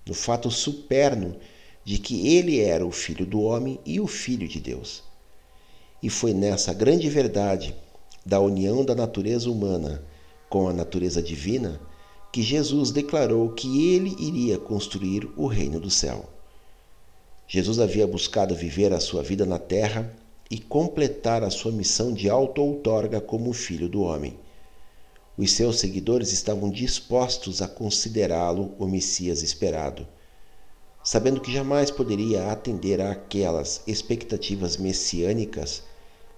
no 0.05 0.13
fato 0.13 0.49
superno 0.49 1.35
de 1.83 1.97
que 1.97 2.35
ele 2.35 2.61
era 2.61 2.85
o 2.85 2.91
Filho 2.91 3.25
do 3.25 3.41
homem 3.41 3.79
e 3.85 3.99
o 3.99 4.07
Filho 4.07 4.47
de 4.47 4.59
Deus. 4.59 5.03
E 6.01 6.09
foi 6.09 6.33
nessa 6.33 6.73
grande 6.73 7.09
verdade 7.09 7.75
da 8.25 8.39
união 8.39 8.85
da 8.85 8.95
natureza 8.95 9.49
humana 9.49 10.01
com 10.49 10.67
a 10.69 10.73
natureza 10.73 11.21
divina 11.21 11.79
que 12.33 12.41
Jesus 12.41 12.91
declarou 12.91 13.49
que 13.53 13.93
ele 13.93 14.13
iria 14.19 14.57
construir 14.57 15.31
o 15.37 15.47
reino 15.47 15.79
do 15.79 15.89
céu. 15.89 16.29
Jesus 17.47 17.79
havia 17.79 18.05
buscado 18.05 18.53
viver 18.53 18.91
a 18.91 18.99
sua 18.99 19.23
vida 19.23 19.45
na 19.45 19.57
terra 19.57 20.13
e 20.51 20.59
completar 20.59 21.43
a 21.43 21.49
sua 21.49 21.71
missão 21.71 22.11
de 22.11 22.29
auto-outorga 22.29 23.21
como 23.21 23.53
filho 23.53 23.87
do 23.87 24.01
homem. 24.01 24.37
Os 25.37 25.53
seus 25.53 25.79
seguidores 25.79 26.33
estavam 26.33 26.69
dispostos 26.69 27.61
a 27.61 27.67
considerá-lo 27.69 28.75
o 28.77 28.85
Messias 28.85 29.41
esperado 29.41 30.05
sabendo 31.03 31.41
que 31.41 31.51
jamais 31.51 31.91
poderia 31.91 32.49
atender 32.49 33.01
àquelas 33.01 33.81
expectativas 33.85 34.77
messiânicas, 34.77 35.83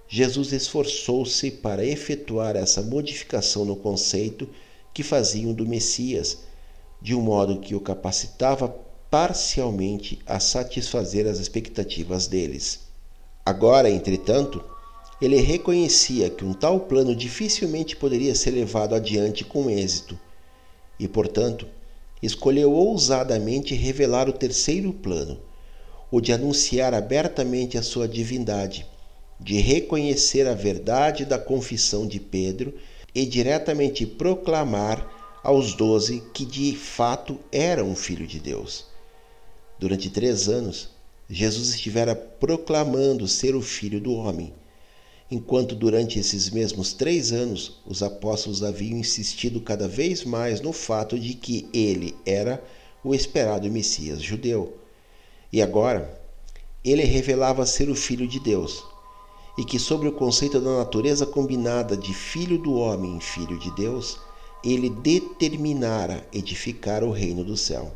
Jesus 0.08 0.52
esforçou-se 0.52 1.50
para 1.50 1.84
efetuar 1.84 2.56
essa 2.56 2.82
modificação 2.82 3.64
no 3.64 3.76
conceito 3.76 4.48
que 4.96 5.02
faziam 5.02 5.52
do 5.52 5.68
Messias, 5.68 6.38
de 7.02 7.14
um 7.14 7.20
modo 7.20 7.60
que 7.60 7.74
o 7.74 7.80
capacitava 7.80 8.74
parcialmente 9.10 10.18
a 10.24 10.40
satisfazer 10.40 11.26
as 11.26 11.38
expectativas 11.38 12.26
deles. 12.26 12.80
Agora, 13.44 13.90
entretanto, 13.90 14.64
ele 15.20 15.36
reconhecia 15.36 16.30
que 16.30 16.46
um 16.46 16.54
tal 16.54 16.80
plano 16.80 17.14
dificilmente 17.14 17.94
poderia 17.94 18.34
ser 18.34 18.52
levado 18.52 18.94
adiante 18.94 19.44
com 19.44 19.68
êxito 19.68 20.18
e, 20.98 21.06
portanto, 21.06 21.68
escolheu 22.22 22.72
ousadamente 22.72 23.74
revelar 23.74 24.30
o 24.30 24.32
terceiro 24.32 24.94
plano, 24.94 25.38
o 26.10 26.22
de 26.22 26.32
anunciar 26.32 26.94
abertamente 26.94 27.76
a 27.76 27.82
sua 27.82 28.08
divindade, 28.08 28.86
de 29.38 29.60
reconhecer 29.60 30.48
a 30.48 30.54
verdade 30.54 31.26
da 31.26 31.38
confissão 31.38 32.06
de 32.06 32.18
Pedro 32.18 32.72
e 33.16 33.24
diretamente 33.24 34.06
proclamar 34.06 35.40
aos 35.42 35.74
doze 35.74 36.22
que 36.34 36.44
de 36.44 36.76
fato 36.76 37.40
era 37.50 37.82
um 37.82 37.96
filho 37.96 38.26
de 38.26 38.38
Deus. 38.38 38.84
Durante 39.78 40.10
três 40.10 40.48
anos, 40.48 40.90
Jesus 41.28 41.70
estivera 41.70 42.14
proclamando 42.14 43.26
ser 43.26 43.54
o 43.54 43.62
filho 43.62 44.00
do 44.00 44.12
homem 44.12 44.52
enquanto 45.30 45.74
durante 45.74 46.18
esses 46.18 46.50
mesmos 46.50 46.92
três 46.92 47.32
anos 47.32 47.80
os 47.86 48.02
apóstolos 48.02 48.62
haviam 48.62 48.98
insistido 48.98 49.60
cada 49.60 49.88
vez 49.88 50.24
mais 50.24 50.60
no 50.60 50.72
fato 50.72 51.18
de 51.18 51.34
que 51.34 51.68
ele 51.72 52.14
era 52.24 52.62
o 53.02 53.14
esperado 53.14 53.70
Messias 53.70 54.22
judeu. 54.22 54.76
E 55.52 55.60
agora, 55.62 56.20
ele 56.84 57.02
revelava 57.02 57.66
ser 57.66 57.88
o 57.88 57.94
Filho 57.94 58.28
de 58.28 58.38
Deus, 58.38 58.84
e 59.56 59.64
que, 59.64 59.78
sobre 59.78 60.08
o 60.08 60.12
conceito 60.12 60.60
da 60.60 60.76
natureza 60.76 61.26
combinada 61.26 61.96
de 61.96 62.12
Filho 62.12 62.58
do 62.58 62.74
homem 62.74 63.18
e 63.18 63.20
Filho 63.20 63.58
de 63.58 63.70
Deus, 63.72 64.18
ele 64.62 64.90
determinara 64.90 66.26
edificar 66.32 67.02
o 67.02 67.10
reino 67.10 67.44
do 67.44 67.56
céu. 67.56 67.92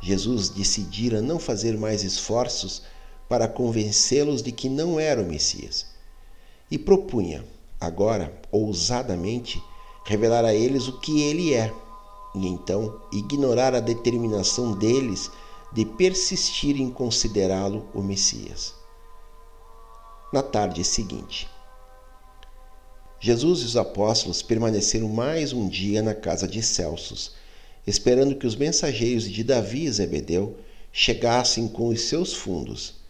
Jesus 0.00 0.48
decidira 0.48 1.22
não 1.22 1.38
fazer 1.38 1.78
mais 1.78 2.02
esforços 2.02 2.82
para 3.28 3.48
convencê-los 3.48 4.42
de 4.42 4.52
que 4.52 4.68
não 4.68 4.98
era 4.98 5.22
o 5.22 5.26
Messias 5.26 5.92
e 6.72 6.78
propunha, 6.78 7.44
agora, 7.78 8.32
ousadamente, 8.50 9.62
revelar 10.06 10.42
a 10.42 10.54
eles 10.54 10.88
o 10.88 10.98
que 11.00 11.20
ele 11.20 11.52
é, 11.52 11.70
e 12.34 12.46
então 12.46 12.98
ignorar 13.12 13.74
a 13.74 13.80
determinação 13.80 14.72
deles 14.72 15.30
de 15.70 15.84
persistir 15.84 16.80
em 16.80 16.90
considerá-lo 16.90 17.86
o 17.94 18.02
Messias. 18.02 18.74
Na 20.32 20.42
tarde 20.42 20.82
seguinte, 20.82 21.48
Jesus 23.20 23.60
e 23.60 23.64
os 23.64 23.76
apóstolos 23.76 24.42
permaneceram 24.42 25.08
mais 25.08 25.52
um 25.52 25.68
dia 25.68 26.02
na 26.02 26.14
casa 26.14 26.48
de 26.48 26.62
Celsos, 26.62 27.32
esperando 27.86 28.34
que 28.34 28.46
os 28.46 28.56
mensageiros 28.56 29.28
de 29.28 29.44
Davi 29.44 29.84
e 29.84 29.92
Zebedeu 29.92 30.56
chegassem 30.92 31.68
com 31.68 31.88
os 31.88 32.02
seus 32.02 32.32
fundos 32.32 33.02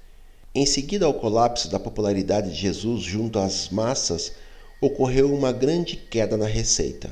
em 0.55 0.67
seguida 0.67 1.07
ao 1.07 1.15
colapso 1.15 1.71
da 1.71 1.81
popularidade 1.81 2.51
de 2.51 2.57
Jesus 2.57 3.03
junto 3.03 3.39
às 3.39 3.71
massas, 3.71 4.33
ocorreu 4.83 5.33
uma 5.35 5.51
grande 5.51 5.97
queda 5.97 6.37
na 6.37 6.47
receita. 6.47 7.11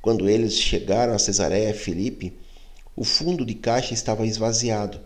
Quando 0.00 0.30
eles 0.30 0.54
chegaram 0.54 1.12
a 1.12 1.18
Cesareia 1.18 1.74
Filipe, 1.74 2.32
o 2.96 3.04
fundo 3.04 3.44
de 3.44 3.54
caixa 3.54 3.92
estava 3.92 4.26
esvaziado. 4.26 4.98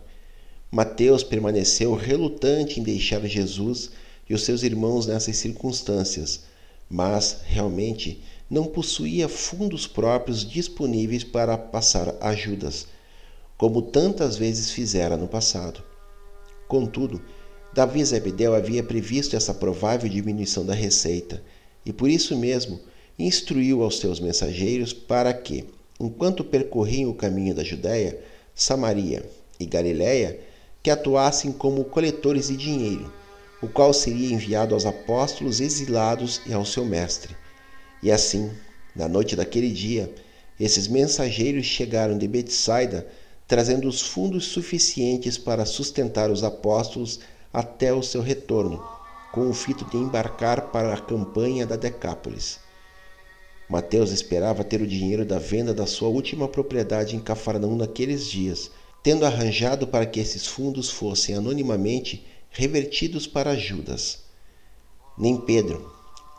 Mateus 0.71 1.21
permaneceu 1.21 1.95
relutante 1.95 2.79
em 2.79 2.83
deixar 2.83 3.25
Jesus 3.27 3.91
e 4.29 4.33
os 4.33 4.43
seus 4.43 4.61
irmãos 4.63 5.07
nessas 5.07 5.37
circunstâncias, 5.37 6.41
mas 6.89 7.41
realmente 7.45 8.21
não 8.49 8.65
possuía 8.65 9.27
fundos 9.27 9.87
próprios 9.87 10.47
disponíveis 10.47 11.23
para 11.23 11.57
passar 11.57 12.15
ajudas, 12.21 12.87
como 13.57 13.81
tantas 13.81 14.37
vezes 14.37 14.71
fizera 14.71 15.17
no 15.17 15.27
passado. 15.27 15.83
Contudo, 16.67 17.21
Davi 17.73 18.03
Zebedeu 18.03 18.55
havia 18.55 18.83
previsto 18.83 19.35
essa 19.35 19.53
provável 19.53 20.09
diminuição 20.09 20.65
da 20.65 20.73
receita 20.73 21.43
e 21.85 21.93
por 21.93 22.09
isso 22.09 22.35
mesmo 22.35 22.79
instruiu 23.17 23.83
aos 23.83 23.99
seus 23.99 24.19
mensageiros 24.19 24.93
para 24.93 25.33
que, 25.33 25.65
enquanto 25.99 26.43
percorriam 26.43 27.09
o 27.09 27.15
caminho 27.15 27.53
da 27.53 27.63
Judéia, 27.63 28.19
Samaria 28.55 29.23
e 29.59 29.65
Galiléia, 29.65 30.39
que 30.81 30.89
atuassem 30.89 31.51
como 31.51 31.83
coletores 31.83 32.47
de 32.47 32.57
dinheiro, 32.57 33.11
o 33.61 33.67
qual 33.67 33.93
seria 33.93 34.33
enviado 34.33 34.73
aos 34.73 34.85
apóstolos 34.85 35.59
exilados 35.59 36.41
e 36.45 36.53
ao 36.53 36.65
seu 36.65 36.85
mestre. 36.85 37.35
E 38.01 38.11
assim, 38.11 38.51
na 38.95 39.07
noite 39.07 39.35
daquele 39.35 39.69
dia, 39.69 40.13
esses 40.59 40.87
mensageiros 40.87 41.65
chegaram 41.65 42.17
de 42.17 42.27
Betsaida, 42.27 43.07
trazendo 43.47 43.87
os 43.87 44.01
fundos 44.01 44.45
suficientes 44.45 45.37
para 45.37 45.65
sustentar 45.65 46.29
os 46.29 46.43
apóstolos 46.43 47.19
até 47.51 47.93
o 47.93 48.03
seu 48.03 48.21
retorno, 48.21 48.83
com 49.31 49.49
o 49.49 49.53
fito 49.53 49.85
de 49.85 49.97
embarcar 49.97 50.71
para 50.71 50.93
a 50.93 50.99
campanha 50.99 51.65
da 51.65 51.75
Decápolis. 51.75 52.59
Mateus 53.69 54.11
esperava 54.11 54.63
ter 54.63 54.81
o 54.81 54.87
dinheiro 54.87 55.23
da 55.23 55.37
venda 55.37 55.73
da 55.73 55.85
sua 55.85 56.09
última 56.09 56.47
propriedade 56.47 57.15
em 57.15 57.19
Cafarnaum 57.19 57.75
naqueles 57.75 58.25
dias, 58.25 58.71
tendo 59.03 59.25
arranjado 59.25 59.87
para 59.87 60.05
que 60.05 60.19
esses 60.19 60.47
fundos 60.47 60.89
fossem 60.89 61.35
anonimamente 61.35 62.25
revertidos 62.49 63.27
para 63.27 63.55
Judas. 63.55 64.19
Nem 65.17 65.37
Pedro, 65.37 65.91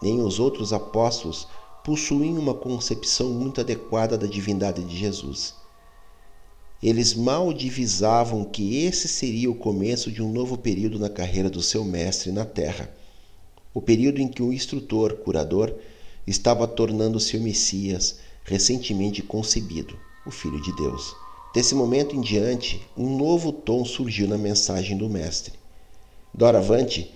nem 0.03 0.21
os 0.23 0.39
outros 0.39 0.73
apóstolos 0.73 1.47
possuíam 1.85 2.39
uma 2.39 2.55
concepção 2.55 3.31
muito 3.31 3.61
adequada 3.61 4.17
da 4.17 4.27
divindade 4.27 4.83
de 4.85 4.97
Jesus. 4.97 5.55
Eles 6.83 7.15
mal 7.15 7.53
divisavam 7.53 8.43
que 8.43 8.85
esse 8.85 9.07
seria 9.07 9.51
o 9.51 9.55
começo 9.55 10.11
de 10.11 10.23
um 10.23 10.33
novo 10.33 10.57
período 10.57 10.99
na 10.99 11.11
carreira 11.11 11.51
do 11.51 11.63
seu 11.63 11.85
mestre 11.85 12.33
na 12.33 12.45
Terra, 12.45 12.91
o 13.75 13.83
período 13.83 14.21
em 14.21 14.29
que 14.29 14.43
o 14.43 14.53
instrutor, 14.53 15.17
curador, 15.17 15.75
estava 16.27 16.67
tornando-se 16.67 17.37
o 17.37 17.41
Messias 17.41 18.19
recentemente 18.45 19.23
concebido, 19.23 19.97
o 20.27 20.31
Filho 20.31 20.61
de 20.61 20.75
Deus. 20.75 21.15
Desse 21.53 21.75
momento 21.75 22.17
em 22.17 22.21
diante, 22.21 22.81
um 22.97 23.17
novo 23.17 23.53
tom 23.53 23.85
surgiu 23.85 24.27
na 24.27 24.39
mensagem 24.39 24.97
do 24.97 25.09
Mestre. 25.09 25.60
Doravante, 26.33 27.13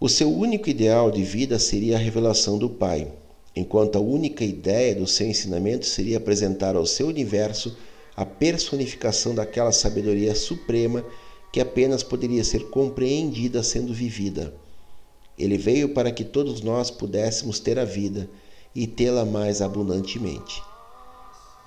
o 0.00 0.08
seu 0.08 0.30
único 0.30 0.68
ideal 0.68 1.10
de 1.10 1.22
vida 1.22 1.58
seria 1.58 1.96
a 1.96 1.98
revelação 1.98 2.58
do 2.58 2.68
Pai, 2.68 3.10
enquanto 3.54 3.96
a 3.96 4.00
única 4.00 4.44
ideia 4.44 4.94
do 4.94 5.06
seu 5.06 5.26
ensinamento 5.26 5.86
seria 5.86 6.18
apresentar 6.18 6.76
ao 6.76 6.84
seu 6.84 7.06
universo 7.06 7.76
a 8.16 8.24
personificação 8.24 9.34
daquela 9.34 9.70
sabedoria 9.72 10.34
suprema 10.34 11.04
que 11.52 11.60
apenas 11.60 12.02
poderia 12.02 12.42
ser 12.42 12.68
compreendida 12.68 13.62
sendo 13.62 13.94
vivida. 13.94 14.52
Ele 15.38 15.56
veio 15.56 15.90
para 15.90 16.10
que 16.10 16.24
todos 16.24 16.60
nós 16.60 16.90
pudéssemos 16.90 17.60
ter 17.60 17.78
a 17.78 17.84
vida 17.84 18.28
e 18.74 18.86
tê-la 18.86 19.24
mais 19.24 19.62
abundantemente. 19.62 20.60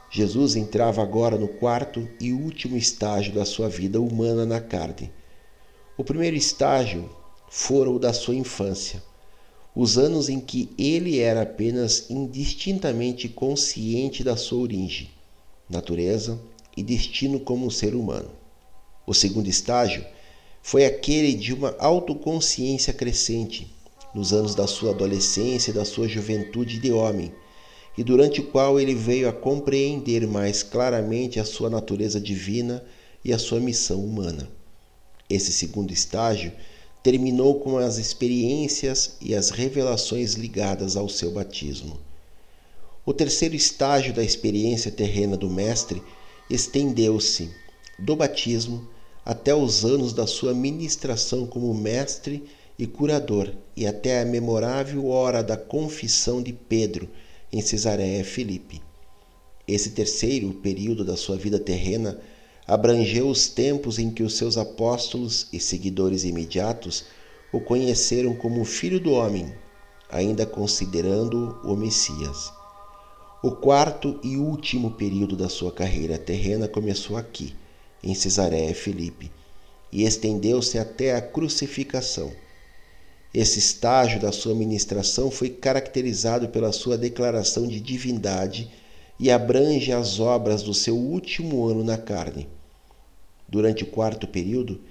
Jesus 0.10 0.58
entrava 0.58 1.02
agora 1.02 1.38
no 1.38 1.48
quarto 1.48 2.06
e 2.20 2.34
último 2.34 2.76
estágio 2.76 3.34
da 3.34 3.46
sua 3.46 3.70
vida 3.70 4.00
humana 4.02 4.46
na 4.46 4.60
carne. 4.60 5.10
O 6.02 6.04
primeiro 6.04 6.36
estágio 6.36 7.08
fora 7.48 7.88
o 7.92 8.00
da 8.00 8.12
sua 8.12 8.34
infância, 8.34 9.04
os 9.76 10.00
anos 10.00 10.30
em 10.30 10.40
que 10.40 10.68
ele 10.76 11.20
era 11.20 11.44
apenas 11.44 12.10
indistintamente 12.10 13.30
consciente 13.30 14.24
da 14.24 14.36
sua 14.36 14.64
origem, 14.64 15.12
natureza 15.70 16.42
e 16.76 16.82
destino 16.82 17.40
como 17.40 17.68
um 17.68 17.70
ser 17.70 17.94
humano. 17.94 18.32
O 19.06 19.14
segundo 19.14 19.48
estágio 19.48 20.04
foi 20.64 20.86
aquele 20.86 21.36
de 21.36 21.54
uma 21.54 21.76
autoconsciência 21.78 22.94
crescente, 22.94 23.72
nos 24.12 24.34
anos 24.34 24.56
da 24.56 24.66
sua 24.66 24.96
adolescência 24.96 25.70
e 25.70 25.76
da 25.76 25.86
sua 25.86 26.08
juventude 26.08 26.80
de 26.80 26.92
homem, 26.92 27.32
e 27.96 28.04
durante 28.04 28.42
o 28.42 28.48
qual 28.48 28.80
ele 28.80 28.96
veio 28.96 29.30
a 29.30 29.32
compreender 29.32 30.26
mais 30.26 30.64
claramente 30.64 31.40
a 31.40 31.46
sua 31.46 31.70
natureza 31.70 32.20
divina 32.20 32.84
e 33.24 33.32
a 33.32 33.38
sua 33.38 33.60
missão 33.60 34.04
humana. 34.04 34.50
Esse 35.32 35.54
segundo 35.54 35.94
estágio 35.94 36.52
terminou 37.02 37.62
com 37.62 37.78
as 37.78 37.98
experiências 37.98 39.16
e 39.22 39.34
as 39.34 39.50
revelações 39.50 40.34
ligadas 40.34 40.98
ao 40.98 41.08
seu 41.08 41.32
batismo. 41.32 41.98
O 43.06 43.14
terceiro 43.14 43.56
estágio 43.56 44.14
da 44.14 44.22
experiência 44.22 44.92
terrena 44.92 45.38
do 45.38 45.50
Mestre 45.50 46.04
estendeu-se 46.50 47.50
do 47.98 48.14
batismo 48.14 48.86
até 49.24 49.56
os 49.56 49.86
anos 49.86 50.12
da 50.12 50.28
sua 50.28 50.54
ministração 50.54 51.48
como 51.48 51.74
mestre 51.74 52.44
e 52.78 52.86
curador 52.86 53.54
e 53.74 53.88
até 53.88 54.20
a 54.20 54.26
memorável 54.26 55.08
hora 55.08 55.42
da 55.42 55.56
confissão 55.56 56.44
de 56.44 56.52
Pedro 56.52 57.08
em 57.54 57.62
Cesareia 57.62 58.26
Filipe. 58.26 58.82
Esse 59.66 59.92
terceiro 59.92 60.56
período 60.56 61.06
da 61.06 61.16
sua 61.16 61.38
vida 61.38 61.58
terrena 61.58 62.20
abrangeu 62.68 63.28
os 63.28 63.48
tempos 63.48 64.00
em 64.00 64.10
que 64.10 64.24
os 64.24 64.38
seus 64.38 64.58
apóstolos 64.58 65.48
e 65.52 65.60
seguidores 65.60 66.24
imediatos 66.24 67.06
o 67.52 67.60
conheceram 67.60 68.34
como 68.34 68.64
Filho 68.64 69.00
do 69.00 69.12
Homem, 69.12 69.54
ainda 70.10 70.46
considerando-o 70.46 71.72
o 71.72 71.76
Messias. 71.76 72.52
O 73.44 73.52
quarto 73.52 74.20
e 74.24 74.38
último 74.38 74.92
período 74.92 75.36
da 75.36 75.50
sua 75.50 75.72
carreira 75.72 76.18
terrena 76.18 76.68
começou 76.68 77.18
aqui, 77.18 77.56
em 78.04 78.14
Cesareia 78.14 78.74
Filipe, 78.74 79.32
e 79.92 80.04
estendeu-se 80.04 80.78
até 80.78 81.16
a 81.16 81.22
crucificação. 81.22 82.32
Esse 83.34 83.60
estágio 83.60 84.20
da 84.20 84.32
sua 84.32 84.54
ministração 84.54 85.32
foi 85.32 85.50
caracterizado 85.50 86.50
pela 86.50 86.72
sua 86.72 86.98
declaração 86.98 87.68
de 87.68 87.80
divindade 87.80 88.70
e 89.22 89.30
abrange 89.30 89.94
as 89.94 90.20
obras 90.20 90.64
do 90.64 90.74
seu 90.74 90.98
último 90.98 91.68
ano 91.68 91.84
na 91.84 91.96
carne. 91.96 92.48
Durante 93.48 93.84
o 93.84 93.88
quarto 93.88 94.28
período, 94.28 94.82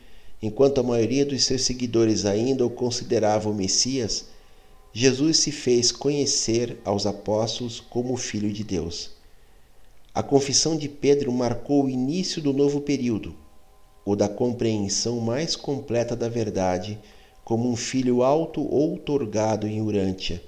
enquanto 0.41 0.79
a 0.79 0.85
maioria 0.85 1.27
dos 1.27 1.43
seus 1.43 1.63
seguidores 1.63 2.25
ainda 2.25 2.65
o 2.65 2.71
considerava 2.71 3.51
o 3.51 3.55
Messias, 3.55 4.27
Jesus 4.93 5.39
se 5.39 5.51
fez 5.51 5.91
conhecer 5.91 6.79
aos 6.85 7.07
apóstolos 7.07 7.81
como 7.81 8.17
Filho 8.17 8.53
de 8.53 8.63
Deus. 8.63 9.11
A 10.15 10.23
confissão 10.23 10.77
de 10.77 10.89
Pedro 10.89 11.33
marcou 11.33 11.87
o 11.87 11.91
início 11.91 12.41
do 12.41 12.53
novo 12.53 12.81
período, 12.83 13.35
o 14.05 14.15
da 14.15 14.29
compreensão 14.29 15.19
mais 15.19 15.57
completa 15.57 16.15
da 16.15 16.29
verdade 16.29 17.01
como 17.45 17.69
um 17.69 17.75
filho 17.75 18.23
auto-outorgado 18.23 19.67
em 19.67 19.81
Urântia, 19.81 20.41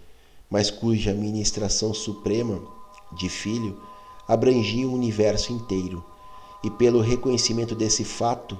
mas 0.49 0.71
cuja 0.71 1.13
ministração 1.13 1.93
suprema 1.93 2.81
de 3.17 3.29
filho 3.29 3.79
abrangia 4.27 4.89
o 4.89 4.95
universo 4.95 5.53
inteiro, 5.53 6.03
e 6.63 6.71
pelo 6.71 7.01
reconhecimento 7.01 7.75
desse 7.75 8.05
fato, 8.05 8.59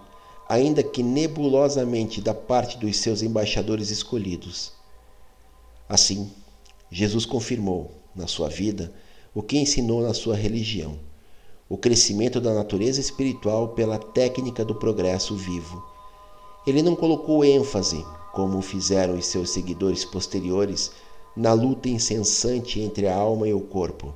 ainda 0.49 0.83
que 0.83 1.03
nebulosamente 1.03 2.21
da 2.21 2.35
parte 2.35 2.77
dos 2.77 2.97
seus 2.99 3.23
embaixadores 3.23 3.91
escolhidos. 3.91 4.73
Assim, 5.89 6.31
Jesus 6.91 7.25
confirmou, 7.25 7.93
na 8.15 8.27
sua 8.27 8.49
vida, 8.49 8.93
o 9.35 9.43
que 9.43 9.57
ensinou 9.57 10.03
na 10.03 10.13
sua 10.13 10.37
religião: 10.37 10.99
o 11.69 11.79
crescimento 11.79 12.41
da 12.41 12.53
natureza 12.53 13.01
espiritual 13.01 13.69
pela 13.69 13.99
técnica 13.99 14.65
do 14.65 14.75
progresso 14.75 15.37
vivo. 15.37 15.83
Ele 16.67 16.83
não 16.83 16.95
colocou 16.95 17.45
ênfase, 17.45 18.05
como 18.33 18.61
fizeram 18.61 19.15
os 19.15 19.27
seus 19.27 19.51
seguidores 19.51 20.05
posteriores, 20.05 20.91
na 21.37 21.53
luta 21.53 21.89
incessante 21.89 22.81
entre 22.81 23.07
a 23.07 23.17
alma 23.17 23.49
e 23.49 23.55
o 23.55 23.61
corpo 23.61 24.13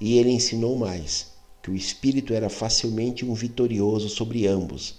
e 0.00 0.18
ele 0.18 0.30
ensinou 0.30 0.76
mais, 0.76 1.28
que 1.62 1.70
o 1.70 1.74
espírito 1.74 2.32
era 2.32 2.48
facilmente 2.48 3.24
um 3.24 3.34
vitorioso 3.34 4.08
sobre 4.08 4.46
ambos, 4.46 4.96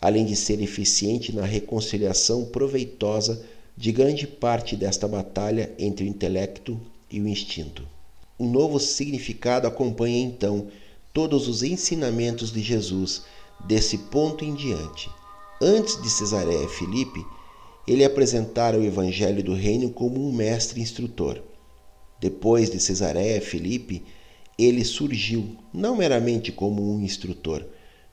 além 0.00 0.26
de 0.26 0.36
ser 0.36 0.60
eficiente 0.60 1.34
na 1.34 1.44
reconciliação 1.44 2.44
proveitosa 2.44 3.42
de 3.76 3.92
grande 3.92 4.26
parte 4.26 4.76
desta 4.76 5.06
batalha 5.06 5.72
entre 5.78 6.04
o 6.04 6.08
intelecto 6.08 6.80
e 7.10 7.20
o 7.20 7.28
instinto. 7.28 7.86
Um 8.38 8.50
novo 8.50 8.78
significado 8.78 9.66
acompanha 9.66 10.18
então 10.18 10.68
todos 11.12 11.48
os 11.48 11.62
ensinamentos 11.62 12.52
de 12.52 12.60
Jesus 12.60 13.22
desse 13.64 13.96
ponto 13.96 14.44
em 14.44 14.54
diante. 14.54 15.08
Antes 15.60 16.00
de 16.02 16.10
Cesareia 16.10 16.68
Filipe, 16.68 17.24
ele 17.88 18.04
apresentara 18.04 18.78
o 18.78 18.84
evangelho 18.84 19.42
do 19.42 19.54
reino 19.54 19.90
como 19.90 20.20
um 20.20 20.32
mestre 20.32 20.80
instrutor. 20.80 21.40
Depois 22.20 22.68
de 22.68 22.80
Cesareia 22.80 23.40
Filipe, 23.40 24.02
ele 24.58 24.84
surgiu 24.84 25.56
não 25.72 25.96
meramente 25.96 26.50
como 26.50 26.82
um 26.82 27.00
instrutor, 27.00 27.64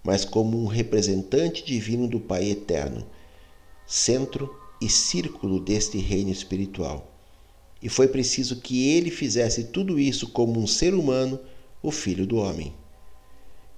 mas 0.04 0.26
como 0.26 0.62
um 0.62 0.66
representante 0.66 1.64
divino 1.64 2.08
do 2.08 2.20
Pai 2.20 2.50
eterno, 2.50 3.06
centro 3.88 4.54
e 4.82 4.90
círculo 4.90 5.60
deste 5.60 5.98
reino 5.98 6.30
espiritual. 6.30 7.10
E 7.82 7.88
foi 7.88 8.08
preciso 8.08 8.58
que 8.58 8.90
ele 8.90 9.10
fizesse 9.10 9.66
tudo 9.66 9.98
isso 9.98 10.28
como 10.30 10.60
um 10.60 10.68
ser 10.68 10.94
humano, 10.94 11.40
o 11.82 11.92
Filho 11.92 12.28
do 12.28 12.38
Homem. 12.38 12.74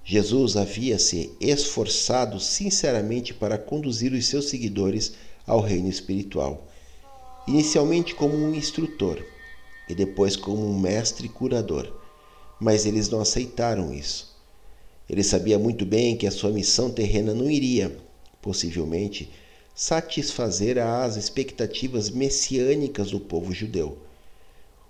Jesus 0.04 0.56
havia 0.56 0.98
se 0.98 1.32
esforçado 1.40 2.38
sinceramente 2.38 3.34
para 3.34 3.58
conduzir 3.58 4.12
os 4.12 4.26
seus 4.26 4.48
seguidores 4.48 5.14
ao 5.46 5.60
reino 5.60 5.88
espiritual, 5.88 6.66
inicialmente 7.46 8.14
como 8.14 8.36
um 8.36 8.54
instrutor 8.54 9.24
e 9.88 9.94
depois 9.94 10.36
como 10.36 10.68
um 10.68 10.78
mestre 10.78 11.28
curador 11.28 12.05
mas 12.58 12.86
eles 12.86 13.08
não 13.08 13.20
aceitaram 13.20 13.92
isso. 13.92 14.34
Ele 15.08 15.22
sabia 15.22 15.58
muito 15.58 15.86
bem 15.86 16.16
que 16.16 16.26
a 16.26 16.30
sua 16.30 16.50
missão 16.50 16.90
terrena 16.90 17.32
não 17.32 17.50
iria, 17.50 17.96
possivelmente, 18.42 19.30
satisfazer 19.74 20.78
as 20.78 21.16
expectativas 21.16 22.10
messiânicas 22.10 23.10
do 23.10 23.20
povo 23.20 23.52
judeu. 23.52 23.98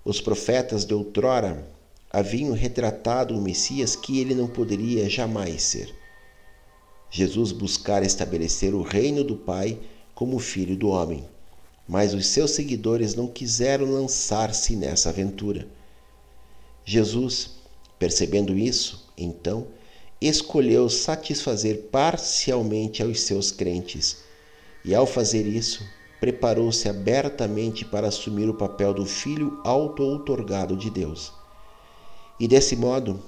Os 0.03 0.21
profetas 0.21 0.85
de 0.85 0.93
outrora 0.93 1.67
haviam 2.09 2.53
retratado 2.53 3.37
o 3.37 3.41
Messias 3.41 3.95
que 3.95 4.19
ele 4.19 4.33
não 4.33 4.47
poderia 4.47 5.09
jamais 5.09 5.61
ser. 5.61 5.93
Jesus 7.11 7.51
buscara 7.51 8.05
estabelecer 8.05 8.73
o 8.73 8.81
reino 8.81 9.23
do 9.23 9.35
Pai 9.35 9.77
como 10.15 10.39
filho 10.39 10.75
do 10.75 10.89
homem, 10.89 11.25
mas 11.87 12.13
os 12.13 12.27
seus 12.27 12.51
seguidores 12.51 13.13
não 13.13 13.27
quiseram 13.27 13.85
lançar-se 13.85 14.75
nessa 14.75 15.09
aventura. 15.09 15.67
Jesus 16.83 17.56
Percebendo 17.99 18.57
isso, 18.57 19.07
então, 19.17 19.67
escolheu 20.21 20.89
satisfazer 20.89 21.89
parcialmente 21.91 23.01
aos 23.01 23.21
seus 23.21 23.51
crentes, 23.51 24.17
e 24.83 24.95
ao 24.95 25.05
fazer 25.05 25.45
isso, 25.45 25.83
preparou-se 26.19 26.87
abertamente 26.87 27.85
para 27.85 28.07
assumir 28.07 28.49
o 28.49 28.53
papel 28.53 28.93
do 28.93 29.05
filho 29.05 29.59
auto-outorgado 29.63 30.75
de 30.75 30.89
Deus. 30.89 31.31
E 32.39 32.47
desse 32.47 32.75
modo, 32.75 33.19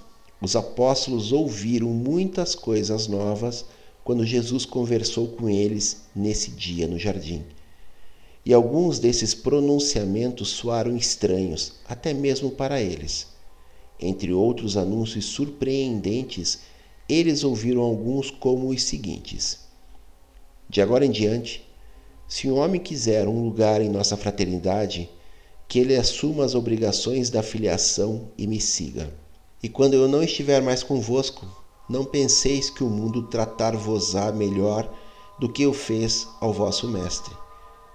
os 0.41 0.55
apóstolos 0.55 1.31
ouviram 1.31 1.87
muitas 1.89 2.55
coisas 2.55 3.07
novas 3.07 3.65
quando 4.03 4.25
Jesus 4.25 4.65
conversou 4.65 5.27
com 5.27 5.49
eles 5.49 6.03
nesse 6.15 6.51
dia 6.51 6.87
no 6.87 6.97
jardim. 6.97 7.43
E 8.45 8.53
alguns 8.53 8.97
desses 8.97 9.35
pronunciamentos 9.35 10.49
soaram 10.49 10.95
estranhos, 10.95 11.73
até 11.87 12.13
mesmo 12.13 12.49
para 12.51 12.81
eles. 12.81 13.27
Entre 13.99 14.31
outros 14.31 14.77
anúncios 14.77 15.25
surpreendentes, 15.25 16.59
eles 17.07 17.43
ouviram 17.43 17.81
alguns 17.81 18.31
como 18.31 18.69
os 18.69 18.83
seguintes: 18.83 19.59
De 20.69 20.81
agora 20.81 21.05
em 21.05 21.11
diante, 21.11 21.67
se 22.27 22.47
um 22.49 22.57
homem 22.59 22.79
quiser 22.79 23.27
um 23.27 23.43
lugar 23.43 23.81
em 23.81 23.89
nossa 23.89 24.15
fraternidade, 24.15 25.09
que 25.67 25.79
ele 25.79 25.95
assuma 25.95 26.45
as 26.45 26.55
obrigações 26.55 27.29
da 27.29 27.43
filiação 27.43 28.29
e 28.37 28.47
me 28.47 28.61
siga. 28.61 29.13
E 29.61 29.67
quando 29.67 29.95
eu 29.95 30.07
não 30.07 30.23
estiver 30.23 30.61
mais 30.61 30.81
convosco, 30.81 31.45
não 31.89 32.05
penseis 32.05 32.69
que 32.69 32.83
o 32.83 32.89
mundo 32.89 33.23
tratar-vos-á 33.23 34.31
melhor 34.31 34.89
do 35.39 35.49
que 35.49 35.65
o 35.65 35.73
fez 35.73 36.27
ao 36.39 36.53
vosso 36.53 36.87
mestre. 36.87 37.35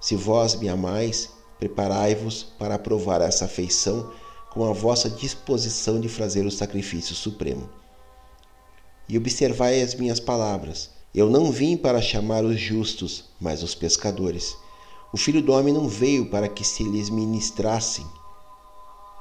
Se 0.01 0.17
vós 0.17 0.55
me 0.57 0.69
amais, 0.69 1.31
preparai-vos 1.59 2.43
para 2.59 2.75
aprovar 2.75 3.23
essa 3.23 3.47
afeição 3.47 4.11
com 4.55 4.65
a 4.65 4.73
vossa 4.73 5.11
disposição 5.11 6.01
de 6.01 6.09
fazer 6.09 6.47
o 6.47 6.51
sacrifício 6.51 7.13
supremo. 7.13 7.69
E 9.09 9.19
observai 9.19 9.83
as 9.83 9.97
minhas 9.97 10.21
palavras, 10.21 10.91
Eu 11.13 11.31
não 11.31 11.53
vim 11.53 11.77
para 11.77 12.03
chamar 12.03 12.45
os 12.45 12.59
justos, 12.59 13.25
mas 13.41 13.63
os 13.63 13.73
pescadores. 13.73 14.57
O 15.13 15.17
filho 15.17 15.41
do 15.41 15.53
homem 15.53 15.73
não 15.73 15.89
veio 15.89 16.27
para 16.27 16.49
que 16.49 16.65
se 16.65 16.83
lhes 16.83 17.09
ministrassem, 17.09 18.05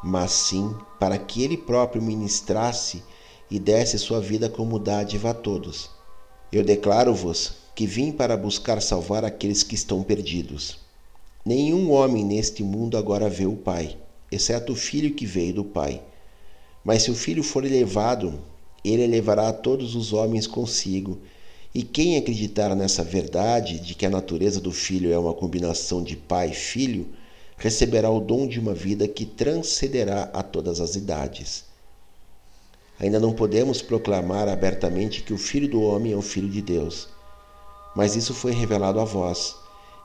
mas 0.04 0.32
sim 0.32 0.76
para 1.00 1.20
que 1.20 1.44
ele 1.44 1.56
próprio 1.56 2.02
ministrasse 2.02 3.04
e 3.50 3.60
desse 3.60 4.00
sua 4.00 4.20
vida 4.20 4.50
como 4.50 4.80
dádiva 4.80 5.30
a 5.30 5.34
todos. 5.36 5.92
Eu 6.52 6.64
declaro-vos 6.64 7.54
que 7.76 7.86
vim 7.86 8.12
para 8.12 8.36
buscar 8.36 8.82
salvar 8.82 9.24
aqueles 9.24 9.62
que 9.62 9.76
estão 9.76 10.02
perdidos. 10.02 10.80
Nenhum 11.46 11.92
homem 11.92 12.26
neste 12.26 12.64
mundo 12.64 12.98
agora 12.98 13.30
vê 13.30 13.46
o 13.46 13.56
Pai, 13.56 13.98
exceto 14.34 14.74
o 14.74 14.76
Filho 14.76 15.14
que 15.14 15.26
veio 15.26 15.54
do 15.54 15.64
Pai. 15.64 16.02
Mas 16.84 17.04
se 17.04 17.12
o 17.12 17.16
Filho 17.16 17.44
for 17.44 17.64
elevado, 17.64 18.40
ele 18.84 19.08
levará 19.08 19.52
todos 19.54 19.96
os 19.96 20.12
homens 20.12 20.46
consigo. 20.46 21.20
E 21.74 21.82
quem 21.82 22.18
acreditar 22.18 22.76
nessa 22.76 23.04
verdade 23.04 23.80
de 23.80 23.96
que 23.96 24.06
a 24.06 24.10
natureza 24.10 24.60
do 24.60 24.72
Filho 24.72 25.12
é 25.12 25.18
uma 25.18 25.34
combinação 25.34 26.04
de 26.04 26.16
Pai 26.16 26.50
e 26.50 26.56
Filho, 26.56 27.08
receberá 27.58 28.10
o 28.10 28.20
dom 28.20 28.48
de 28.48 28.60
uma 28.60 28.74
vida 28.74 29.08
que 29.08 29.26
transcenderá 29.26 30.30
a 30.34 30.44
todas 30.44 30.80
as 30.80 30.96
idades. 30.96 31.64
Ainda 33.00 33.20
não 33.20 33.34
podemos 33.34 33.82
proclamar 33.82 34.48
abertamente 34.48 35.24
que 35.24 35.34
o 35.34 35.38
Filho 35.38 35.68
do 35.68 35.82
Homem 35.82 36.14
é 36.14 36.16
o 36.16 36.22
Filho 36.22 36.50
de 36.50 36.62
Deus, 36.62 37.08
mas 37.96 38.16
isso 38.16 38.34
foi 38.34 38.52
revelado 38.52 39.00
a 39.00 39.06
vós, 39.06 39.56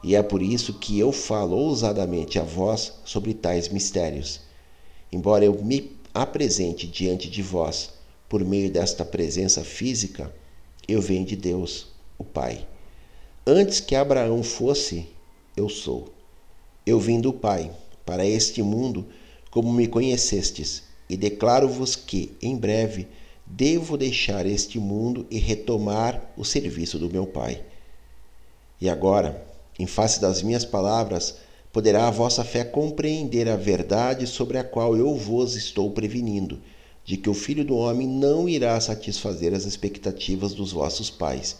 e 0.02 0.14
é 0.14 0.22
por 0.22 0.42
isso 0.42 0.74
que 0.74 0.98
eu 0.98 1.10
falo 1.10 1.56
ousadamente 1.56 2.38
a 2.38 2.42
vós 2.42 2.92
sobre 3.04 3.34
tais 3.34 3.68
mistérios. 3.68 4.40
Embora 5.10 5.44
eu 5.44 5.62
me 5.62 5.92
apresente 6.14 6.86
diante 6.86 7.28
de 7.28 7.42
vós 7.42 7.90
por 8.28 8.44
meio 8.44 8.70
desta 8.70 9.04
presença 9.04 9.64
física, 9.64 10.32
eu 10.86 11.00
venho 11.00 11.24
de 11.24 11.36
Deus, 11.36 11.88
o 12.16 12.24
Pai. 12.24 12.66
Antes 13.46 13.80
que 13.80 13.94
Abraão 13.94 14.42
fosse, 14.42 15.06
eu 15.56 15.68
sou. 15.68 16.12
Eu 16.84 17.00
vim 17.00 17.20
do 17.20 17.32
Pai 17.32 17.70
para 18.04 18.24
este 18.24 18.62
mundo 18.62 19.06
como 19.50 19.72
me 19.72 19.86
conhecestes 19.86 20.82
e 21.08 21.16
declaro-vos 21.16 21.96
que, 21.96 22.36
em 22.40 22.56
breve, 22.56 23.08
devo 23.46 23.96
deixar 23.96 24.46
este 24.46 24.78
mundo 24.78 25.26
e 25.30 25.38
retomar 25.38 26.22
o 26.36 26.44
serviço 26.44 26.98
do 26.98 27.10
meu 27.10 27.26
Pai. 27.26 27.64
E 28.80 28.88
agora, 28.88 29.47
em 29.78 29.86
face 29.86 30.20
das 30.20 30.42
minhas 30.42 30.64
palavras, 30.64 31.36
poderá 31.72 32.08
a 32.08 32.10
vossa 32.10 32.42
fé 32.42 32.64
compreender 32.64 33.48
a 33.48 33.56
verdade 33.56 34.26
sobre 34.26 34.58
a 34.58 34.64
qual 34.64 34.96
eu 34.96 35.14
vos 35.14 35.54
estou 35.54 35.90
prevenindo, 35.92 36.60
de 37.04 37.16
que 37.16 37.30
o 37.30 37.34
Filho 37.34 37.64
do 37.64 37.76
Homem 37.76 38.06
não 38.06 38.48
irá 38.48 38.78
satisfazer 38.80 39.54
as 39.54 39.64
expectativas 39.64 40.52
dos 40.52 40.72
vossos 40.72 41.08
pais, 41.08 41.56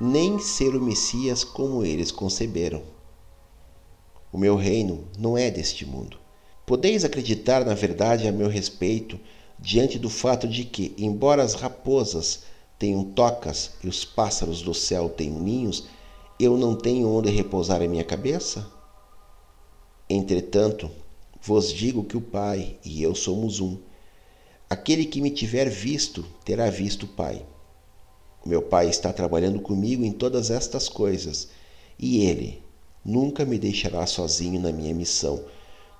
nem 0.00 0.38
ser 0.38 0.74
o 0.74 0.80
Messias 0.80 1.44
como 1.44 1.84
eles 1.84 2.10
conceberam. 2.10 2.82
O 4.32 4.38
meu 4.38 4.56
reino 4.56 5.04
não 5.18 5.36
é 5.36 5.50
deste 5.50 5.84
mundo. 5.84 6.18
Podeis 6.64 7.04
acreditar 7.04 7.64
na 7.64 7.74
verdade 7.74 8.26
a 8.26 8.32
meu 8.32 8.48
respeito, 8.48 9.20
diante 9.58 9.98
do 9.98 10.08
fato 10.08 10.48
de 10.48 10.64
que, 10.64 10.94
embora 10.96 11.42
as 11.42 11.54
raposas 11.54 12.44
tenham 12.78 13.04
tocas 13.04 13.72
e 13.84 13.88
os 13.88 14.04
pássaros 14.04 14.62
do 14.62 14.72
céu 14.72 15.08
tenham 15.08 15.38
ninhos, 15.38 15.84
eu 16.42 16.56
não 16.56 16.74
tenho 16.74 17.08
onde 17.08 17.30
repousar 17.30 17.82
a 17.82 17.88
minha 17.88 18.04
cabeça? 18.04 18.66
Entretanto, 20.08 20.90
vos 21.40 21.72
digo 21.72 22.04
que 22.04 22.16
o 22.16 22.20
Pai 22.20 22.76
e 22.84 23.02
eu 23.02 23.14
somos 23.14 23.60
um. 23.60 23.78
Aquele 24.68 25.04
que 25.04 25.20
me 25.20 25.30
tiver 25.30 25.68
visto 25.68 26.24
terá 26.44 26.70
visto 26.70 27.04
o 27.04 27.08
Pai. 27.08 27.44
Meu 28.44 28.62
Pai 28.62 28.88
está 28.88 29.12
trabalhando 29.12 29.60
comigo 29.60 30.04
em 30.04 30.12
todas 30.12 30.50
estas 30.50 30.88
coisas, 30.88 31.48
e 31.98 32.24
Ele 32.24 32.62
nunca 33.04 33.44
me 33.44 33.58
deixará 33.58 34.06
sozinho 34.06 34.60
na 34.60 34.72
minha 34.72 34.94
missão 34.94 35.44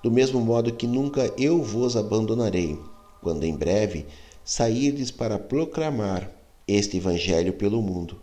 do 0.03 0.11
mesmo 0.11 0.41
modo 0.41 0.73
que 0.73 0.85
nunca 0.85 1.33
eu 1.37 1.63
vos 1.63 1.95
abandonarei, 1.95 2.77
quando 3.21 3.45
em 3.45 3.55
breve 3.55 4.05
sairdes 4.43 5.09
para 5.09 5.39
proclamar 5.39 6.29
este 6.67 6.97
Evangelho 6.97 7.53
pelo 7.53 7.81
mundo. 7.81 8.21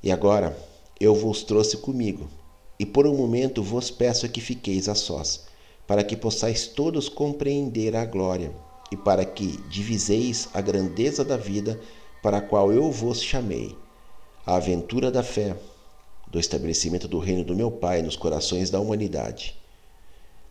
E 0.00 0.12
agora 0.12 0.56
eu 1.00 1.14
vos 1.14 1.42
trouxe 1.42 1.76
comigo, 1.76 2.28
e 2.78 2.86
por 2.86 3.06
um 3.06 3.16
momento 3.16 3.62
vos 3.62 3.90
peço 3.90 4.28
que 4.28 4.40
fiqueis 4.40 4.88
a 4.88 4.94
sós, 4.94 5.46
para 5.86 6.04
que 6.04 6.16
possais 6.16 6.66
todos 6.66 7.08
compreender 7.08 7.96
a 7.96 8.04
glória, 8.04 8.52
e 8.90 8.96
para 8.96 9.24
que 9.24 9.56
diviseis 9.68 10.48
a 10.54 10.60
grandeza 10.60 11.24
da 11.24 11.36
vida 11.36 11.80
para 12.22 12.38
a 12.38 12.42
qual 12.42 12.72
eu 12.72 12.90
vos 12.90 13.22
chamei, 13.22 13.76
a 14.46 14.56
aventura 14.56 15.10
da 15.10 15.22
fé, 15.22 15.56
do 16.26 16.38
estabelecimento 16.38 17.08
do 17.08 17.18
reino 17.18 17.44
do 17.44 17.54
meu 17.54 17.70
Pai 17.70 18.02
nos 18.02 18.16
corações 18.16 18.70
da 18.70 18.80
humanidade 18.80 19.58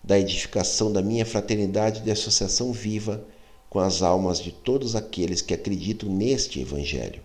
da 0.08 0.18
edificação 0.18 0.92
da 0.92 1.02
minha 1.02 1.26
fraternidade 1.26 2.00
de 2.02 2.10
associação 2.10 2.72
viva 2.72 3.26
com 3.70 3.78
as 3.80 4.02
almas 4.02 4.40
de 4.40 4.54
todos 4.54 4.96
aqueles 4.96 5.42
que 5.42 5.54
acreditam 5.54 6.10
neste 6.10 6.62
Evangelho. 6.62 7.22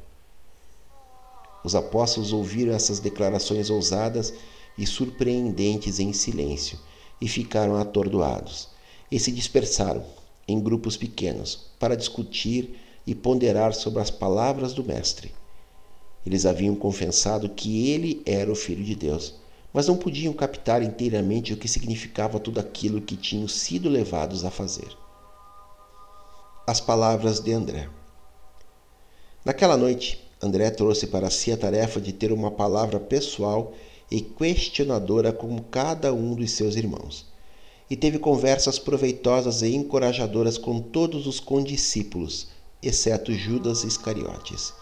Os 1.64 1.74
apóstolos 1.74 2.32
ouviram 2.32 2.72
essas 2.72 2.98
declarações 2.98 3.70
ousadas 3.70 4.32
e 4.76 4.86
surpreendentes 4.86 5.98
em 5.98 6.12
silêncio 6.12 6.78
e 7.20 7.28
ficaram 7.28 7.76
atordoados 7.76 8.68
e 9.10 9.18
se 9.18 9.30
dispersaram 9.30 10.04
em 10.48 10.60
grupos 10.60 10.96
pequenos 10.96 11.70
para 11.78 11.96
discutir 11.96 12.78
e 13.06 13.14
ponderar 13.14 13.74
sobre 13.74 14.00
as 14.00 14.10
palavras 14.10 14.72
do 14.72 14.84
Mestre. 14.84 15.32
Eles 16.24 16.46
haviam 16.46 16.74
confessado 16.74 17.48
que 17.48 17.90
ele 17.90 18.22
era 18.24 18.50
o 18.50 18.56
Filho 18.56 18.84
de 18.84 18.94
Deus 18.94 19.34
mas 19.72 19.88
não 19.88 19.96
podiam 19.96 20.32
captar 20.34 20.82
inteiramente 20.82 21.52
o 21.52 21.56
que 21.56 21.66
significava 21.66 22.38
tudo 22.38 22.60
aquilo 22.60 23.00
que 23.00 23.16
tinham 23.16 23.48
sido 23.48 23.88
levados 23.88 24.44
a 24.44 24.50
fazer. 24.50 24.88
As 26.66 26.80
palavras 26.80 27.40
de 27.40 27.52
André. 27.52 27.88
Naquela 29.44 29.76
noite, 29.76 30.22
André 30.44 30.70
trouxe 30.70 31.06
para 31.06 31.30
si 31.30 31.52
a 31.52 31.56
tarefa 31.56 32.00
de 32.00 32.12
ter 32.12 32.32
uma 32.32 32.50
palavra 32.50 32.98
pessoal 32.98 33.72
e 34.10 34.20
questionadora 34.20 35.32
com 35.32 35.56
cada 35.60 36.12
um 36.12 36.34
dos 36.34 36.50
seus 36.50 36.74
irmãos. 36.74 37.26
E 37.88 37.94
teve 37.94 38.18
conversas 38.18 38.76
proveitosas 38.76 39.62
e 39.62 39.72
encorajadoras 39.72 40.58
com 40.58 40.80
todos 40.80 41.28
os 41.28 41.38
condiscípulos, 41.38 42.48
exceto 42.82 43.32
Judas 43.32 43.84
Iscariotes. 43.84 44.74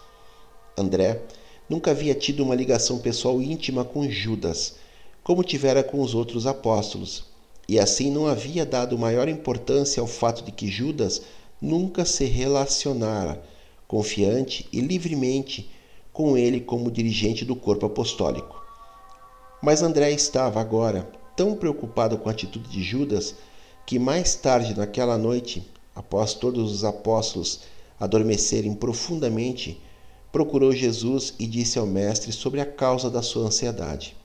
André 0.79 1.21
nunca 1.69 1.91
havia 1.91 2.15
tido 2.15 2.43
uma 2.43 2.55
ligação 2.55 2.99
pessoal 2.99 3.43
íntima 3.43 3.85
com 3.85 4.09
Judas, 4.09 4.77
como 5.23 5.45
tivera 5.45 5.85
com 5.85 6.01
os 6.01 6.15
outros 6.15 6.47
apóstolos, 6.47 7.25
e 7.69 7.79
assim 7.79 8.11
não 8.11 8.27
havia 8.27 8.65
dado 8.65 8.97
maior 8.97 9.29
importância 9.29 10.01
ao 10.01 10.07
fato 10.07 10.43
de 10.43 10.53
que 10.53 10.69
Judas 10.69 11.21
nunca 11.61 12.07
se 12.07 12.25
relacionara 12.25 13.43
confiante 13.91 14.69
e 14.73 14.81
livremente 14.81 15.69
com 16.13 16.39
ele 16.39 16.61
como 16.61 16.93
dirigente 16.93 17.45
do 17.45 17.57
corpo 17.57 17.87
apostólico. 17.87 18.63
Mas 19.61 19.83
André 19.83 20.13
estava 20.13 20.61
agora 20.61 21.11
tão 21.35 21.57
preocupado 21.57 22.17
com 22.17 22.29
a 22.29 22.33
atitude 22.33 22.71
de 22.71 22.85
Judas 22.85 23.35
que 23.85 23.99
mais 23.99 24.37
tarde 24.37 24.79
naquela 24.79 25.19
noite, 25.19 25.69
após 25.93 26.35
todos 26.35 26.73
os 26.73 26.85
apóstolos 26.85 27.63
adormecerem 27.99 28.75
profundamente, 28.75 29.83
procurou 30.31 30.71
Jesus 30.73 31.35
e 31.37 31.45
disse 31.45 31.77
ao 31.77 31.85
Mestre 31.85 32.31
sobre 32.31 32.61
a 32.61 32.67
causa 32.67 33.11
da 33.11 33.23
sua 33.23 33.47
ansiedade. 33.47 34.17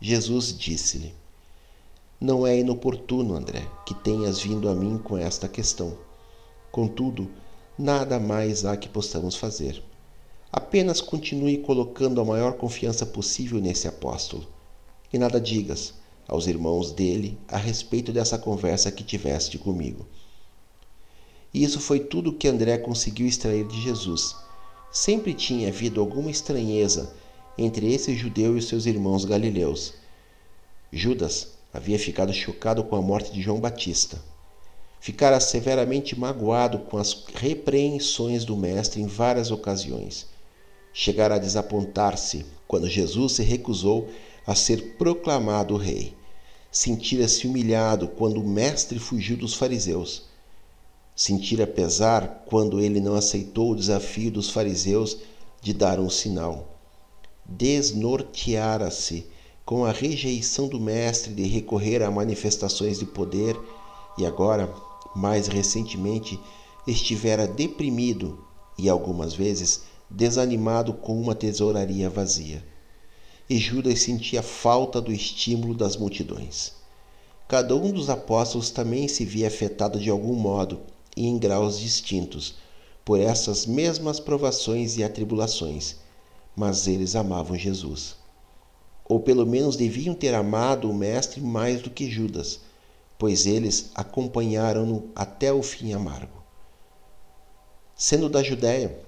Jesus 0.00 0.56
disse-lhe: 0.56 1.12
Não 2.20 2.46
é 2.46 2.56
inoportuno, 2.56 3.34
André, 3.34 3.66
que 3.84 3.94
tenhas 3.94 4.38
vindo 4.38 4.68
a 4.68 4.76
mim 4.76 4.96
com 4.96 5.18
esta 5.18 5.48
questão. 5.48 5.98
Contudo, 6.70 7.28
nada 7.78 8.18
mais 8.18 8.64
há 8.64 8.76
que 8.76 8.88
possamos 8.88 9.34
fazer. 9.34 9.82
Apenas 10.52 11.00
continue 11.00 11.58
colocando 11.58 12.20
a 12.20 12.24
maior 12.24 12.54
confiança 12.54 13.06
possível 13.06 13.60
nesse 13.60 13.88
apóstolo. 13.88 14.46
E 15.12 15.18
nada 15.18 15.40
digas 15.40 15.94
aos 16.28 16.46
irmãos 16.46 16.92
dele 16.92 17.38
a 17.48 17.56
respeito 17.56 18.12
dessa 18.12 18.38
conversa 18.38 18.92
que 18.92 19.02
tiveste 19.02 19.58
comigo. 19.58 20.06
E 21.52 21.62
isso 21.62 21.80
foi 21.80 22.00
tudo 22.00 22.32
que 22.32 22.48
André 22.48 22.78
conseguiu 22.78 23.26
extrair 23.26 23.66
de 23.66 23.80
Jesus 23.80 24.36
Sempre 24.92 25.32
tinha 25.32 25.68
havido 25.68 26.02
alguma 26.02 26.30
estranheza 26.30 27.14
entre 27.56 27.94
esse 27.94 28.14
judeu 28.14 28.54
e 28.54 28.58
os 28.58 28.68
seus 28.68 28.84
irmãos 28.84 29.24
galileus. 29.24 29.94
Judas 30.92 31.54
havia 31.72 31.98
ficado 31.98 32.30
chocado 32.30 32.84
com 32.84 32.94
a 32.94 33.00
morte 33.00 33.32
de 33.32 33.40
João 33.40 33.58
Batista. 33.58 34.22
Ficara 35.02 35.40
severamente 35.40 36.18
magoado 36.18 36.78
com 36.78 36.96
as 36.96 37.24
repreensões 37.34 38.44
do 38.44 38.56
Mestre 38.56 39.02
em 39.02 39.06
várias 39.06 39.50
ocasiões. 39.50 40.28
Chegara 40.94 41.34
a 41.34 41.38
desapontar-se 41.38 42.46
quando 42.68 42.88
Jesus 42.88 43.32
se 43.32 43.42
recusou 43.42 44.08
a 44.46 44.54
ser 44.54 44.94
proclamado 44.96 45.76
rei. 45.76 46.14
Sentira-se 46.70 47.48
humilhado 47.48 48.06
quando 48.06 48.40
o 48.40 48.48
Mestre 48.48 49.00
fugiu 49.00 49.36
dos 49.36 49.54
fariseus 49.54 50.30
Sentira 51.14 51.66
pesar 51.66 52.44
quando 52.46 52.80
ele 52.80 52.98
não 52.98 53.14
aceitou 53.14 53.72
o 53.72 53.76
desafio 53.76 54.30
dos 54.30 54.50
fariseus 54.50 55.18
de 55.60 55.74
dar 55.74 56.00
um 56.00 56.08
sinal. 56.08 56.78
desnorteara-se 57.44 59.26
com 59.64 59.84
a 59.84 59.90
rejeição 59.90 60.68
do 60.68 60.80
Mestre 60.80 61.34
de 61.34 61.42
recorrer 61.42 62.02
a 62.02 62.10
manifestações 62.10 63.00
de 63.00 63.04
poder 63.04 63.58
e 64.16 64.24
agora, 64.24 64.72
mais 65.14 65.46
recentemente, 65.46 66.38
estivera 66.86 67.46
deprimido 67.46 68.44
e 68.78 68.88
algumas 68.88 69.34
vezes 69.34 69.82
desanimado 70.08 70.92
com 70.92 71.20
uma 71.20 71.34
tesouraria 71.34 72.10
vazia. 72.10 72.64
E 73.48 73.58
Judas 73.58 74.00
sentia 74.00 74.42
falta 74.42 75.00
do 75.00 75.12
estímulo 75.12 75.74
das 75.74 75.96
multidões. 75.96 76.72
Cada 77.48 77.76
um 77.76 77.92
dos 77.92 78.08
apóstolos 78.08 78.70
também 78.70 79.08
se 79.08 79.24
via 79.24 79.48
afetado 79.48 79.98
de 79.98 80.08
algum 80.08 80.34
modo 80.34 80.80
e 81.16 81.26
em 81.26 81.38
graus 81.38 81.78
distintos 81.78 82.54
por 83.04 83.20
essas 83.20 83.66
mesmas 83.66 84.20
provações 84.20 84.96
e 84.96 85.04
atribulações, 85.04 85.96
mas 86.56 86.86
eles 86.86 87.16
amavam 87.16 87.56
Jesus. 87.56 88.16
Ou 89.04 89.20
pelo 89.20 89.44
menos 89.44 89.76
deviam 89.76 90.14
ter 90.14 90.34
amado 90.34 90.88
o 90.88 90.94
Mestre 90.94 91.40
mais 91.40 91.82
do 91.82 91.90
que 91.90 92.10
Judas, 92.10 92.60
pois 93.22 93.46
eles 93.46 93.92
acompanharam-no 93.94 95.12
até 95.14 95.52
o 95.52 95.62
fim 95.62 95.92
amargo. 95.92 96.42
Sendo 97.94 98.28
da 98.28 98.42
Judéia, 98.42 98.98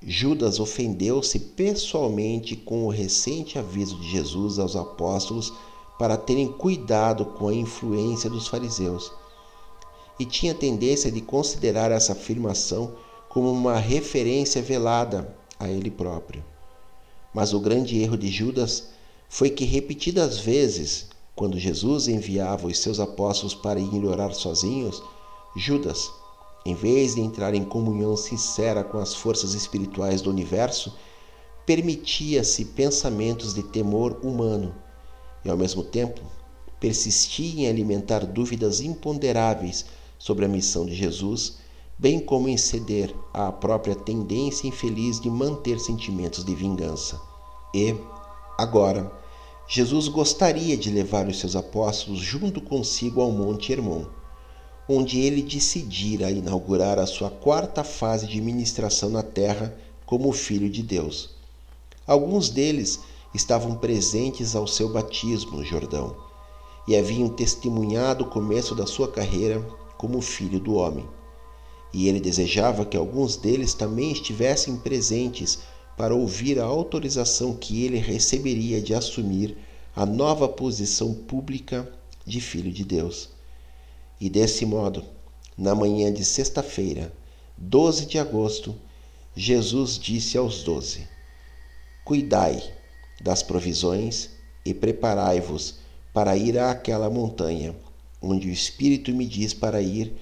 Judas 0.00 0.58
ofendeu-se 0.58 1.38
pessoalmente 1.38 2.56
com 2.56 2.86
o 2.86 2.88
recente 2.88 3.58
aviso 3.58 3.96
de 3.96 4.10
Jesus 4.10 4.58
aos 4.58 4.74
apóstolos 4.74 5.52
para 5.98 6.16
terem 6.16 6.50
cuidado 6.50 7.26
com 7.26 7.48
a 7.48 7.52
influência 7.52 8.30
dos 8.30 8.48
fariseus. 8.48 9.12
E 10.18 10.24
tinha 10.24 10.54
tendência 10.54 11.12
de 11.12 11.20
considerar 11.20 11.92
essa 11.92 12.12
afirmação 12.12 12.94
como 13.28 13.52
uma 13.52 13.76
referência 13.76 14.62
velada 14.62 15.36
a 15.60 15.68
ele 15.68 15.90
próprio. 15.90 16.42
Mas 17.34 17.52
o 17.52 17.60
grande 17.60 18.00
erro 18.00 18.16
de 18.16 18.28
Judas 18.28 18.88
foi 19.28 19.50
que 19.50 19.66
repetidas 19.66 20.38
vezes, 20.38 21.07
quando 21.38 21.56
Jesus 21.56 22.08
enviava 22.08 22.66
os 22.66 22.80
seus 22.80 22.98
apóstolos 22.98 23.54
para 23.54 23.78
ir 23.78 24.04
orar 24.04 24.34
sozinhos, 24.34 25.00
Judas, 25.54 26.10
em 26.66 26.74
vez 26.74 27.14
de 27.14 27.20
entrar 27.20 27.54
em 27.54 27.64
comunhão 27.64 28.16
sincera 28.16 28.82
com 28.82 28.98
as 28.98 29.14
forças 29.14 29.54
espirituais 29.54 30.20
do 30.20 30.30
universo, 30.30 30.92
permitia-se 31.64 32.64
pensamentos 32.64 33.54
de 33.54 33.62
temor 33.62 34.18
humano 34.20 34.74
e, 35.44 35.48
ao 35.48 35.56
mesmo 35.56 35.84
tempo, 35.84 36.20
persistia 36.80 37.62
em 37.62 37.68
alimentar 37.68 38.26
dúvidas 38.26 38.80
imponderáveis 38.80 39.86
sobre 40.18 40.44
a 40.44 40.48
missão 40.48 40.84
de 40.84 40.94
Jesus, 40.96 41.58
bem 41.96 42.18
como 42.18 42.48
em 42.48 42.56
ceder 42.56 43.14
à 43.32 43.52
própria 43.52 43.94
tendência 43.94 44.66
infeliz 44.66 45.20
de 45.20 45.30
manter 45.30 45.78
sentimentos 45.78 46.44
de 46.44 46.54
vingança. 46.56 47.20
E, 47.72 47.94
agora, 48.58 49.12
Jesus 49.70 50.08
gostaria 50.08 50.78
de 50.78 50.88
levar 50.88 51.28
os 51.28 51.38
seus 51.38 51.54
apóstolos 51.54 52.20
junto 52.20 52.58
consigo 52.58 53.20
ao 53.20 53.30
Monte 53.30 53.70
Hermon, 53.70 54.06
onde 54.88 55.20
ele 55.20 55.42
decidira 55.42 56.30
inaugurar 56.30 56.98
a 56.98 57.04
sua 57.04 57.28
quarta 57.28 57.84
fase 57.84 58.26
de 58.26 58.40
ministração 58.40 59.10
na 59.10 59.22
terra 59.22 59.76
como 60.06 60.32
Filho 60.32 60.70
de 60.70 60.82
Deus. 60.82 61.36
Alguns 62.06 62.48
deles 62.48 63.00
estavam 63.34 63.74
presentes 63.74 64.56
ao 64.56 64.66
seu 64.66 64.90
batismo 64.90 65.58
no 65.58 65.64
Jordão 65.64 66.16
e 66.88 66.96
haviam 66.96 67.28
testemunhado 67.28 68.24
o 68.24 68.30
começo 68.30 68.74
da 68.74 68.86
sua 68.86 69.08
carreira 69.08 69.60
como 69.98 70.22
filho 70.22 70.58
do 70.58 70.76
homem. 70.76 71.06
E 71.92 72.08
ele 72.08 72.20
desejava 72.20 72.86
que 72.86 72.96
alguns 72.96 73.36
deles 73.36 73.74
também 73.74 74.12
estivessem 74.12 74.78
presentes 74.78 75.58
para 75.98 76.14
ouvir 76.14 76.60
a 76.60 76.64
autorização 76.64 77.56
que 77.56 77.84
ele 77.84 77.98
receberia 77.98 78.80
de 78.80 78.94
assumir 78.94 79.58
a 79.96 80.06
nova 80.06 80.48
posição 80.48 81.12
pública 81.12 81.90
de 82.24 82.40
filho 82.40 82.70
de 82.70 82.84
Deus. 82.84 83.30
E 84.20 84.30
desse 84.30 84.64
modo, 84.64 85.04
na 85.56 85.74
manhã 85.74 86.12
de 86.12 86.24
sexta-feira, 86.24 87.12
12 87.56 88.06
de 88.06 88.16
agosto, 88.16 88.76
Jesus 89.34 89.98
disse 89.98 90.38
aos 90.38 90.62
doze: 90.62 91.08
Cuidai 92.04 92.62
das 93.20 93.42
provisões 93.42 94.30
e 94.64 94.72
preparai-vos 94.72 95.80
para 96.14 96.36
ir 96.36 96.60
àquela 96.60 97.10
montanha, 97.10 97.74
onde 98.22 98.48
o 98.48 98.52
Espírito 98.52 99.12
me 99.12 99.26
diz 99.26 99.52
para 99.52 99.82
ir 99.82 100.14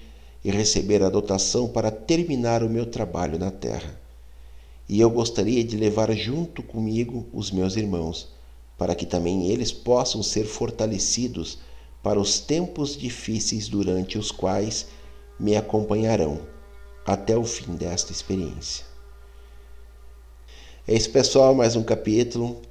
e 0.43 0.49
receber 0.49 1.03
a 1.03 1.09
dotação 1.09 1.67
para 1.67 1.91
terminar 1.91 2.63
o 2.63 2.69
meu 2.69 2.87
trabalho 2.87 3.37
na 3.37 3.51
terra. 3.51 4.06
E 4.87 4.99
eu 4.99 5.09
gostaria 5.09 5.63
de 5.63 5.75
levar 5.75 6.11
junto 6.13 6.63
comigo 6.63 7.25
os 7.33 7.51
meus 7.51 7.75
irmãos, 7.75 8.29
para 8.77 8.95
que 8.95 9.05
também 9.05 9.47
eles 9.49 9.71
possam 9.71 10.23
ser 10.23 10.45
fortalecidos 10.45 11.59
para 12.01 12.19
os 12.19 12.39
tempos 12.39 12.95
difíceis 12.95 13.67
durante 13.67 14.17
os 14.17 14.31
quais 14.31 14.87
me 15.39 15.55
acompanharão 15.55 16.39
até 17.05 17.37
o 17.37 17.43
fim 17.43 17.75
desta 17.75 18.11
experiência. 18.11 18.85
É 20.87 20.95
isso, 20.95 21.09
pessoal, 21.09 21.53
mais 21.53 21.75
um 21.75 21.83
capítulo 21.83 22.61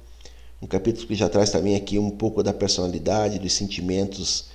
um 0.59 0.65
capítulo 0.65 1.05
que 1.05 1.13
já 1.13 1.29
traz 1.29 1.51
também 1.51 1.75
aqui 1.75 1.99
um 1.99 2.09
pouco 2.09 2.41
da 2.41 2.51
personalidade, 2.51 3.37
dos 3.37 3.53
sentimentos 3.53 4.45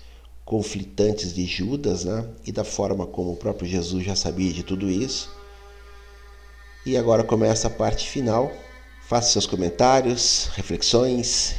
conflitantes 0.44 1.32
de 1.32 1.46
Judas, 1.46 2.04
né? 2.04 2.26
E 2.44 2.50
da 2.50 2.64
forma 2.64 3.06
como 3.06 3.32
o 3.32 3.36
próprio 3.36 3.68
Jesus 3.68 4.04
já 4.04 4.16
sabia 4.16 4.52
de 4.52 4.64
tudo 4.64 4.90
isso. 4.90 5.30
E 6.84 6.96
agora 6.96 7.22
começa 7.22 7.68
a 7.68 7.70
parte 7.70 8.08
final. 8.08 8.52
Faça 9.02 9.30
seus 9.30 9.46
comentários, 9.46 10.50
reflexões, 10.54 11.54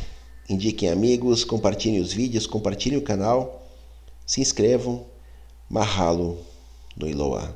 indiquem 0.50 0.90
amigos, 0.90 1.46
compartilhem 1.46 2.02
os 2.02 2.12
vídeos, 2.12 2.46
compartilhem 2.46 2.98
o 2.98 3.02
canal, 3.02 3.66
se 4.26 4.42
inscrevam. 4.42 5.06
Mahalo 5.70 6.38
no 6.96 7.08
Iloa. 7.08 7.52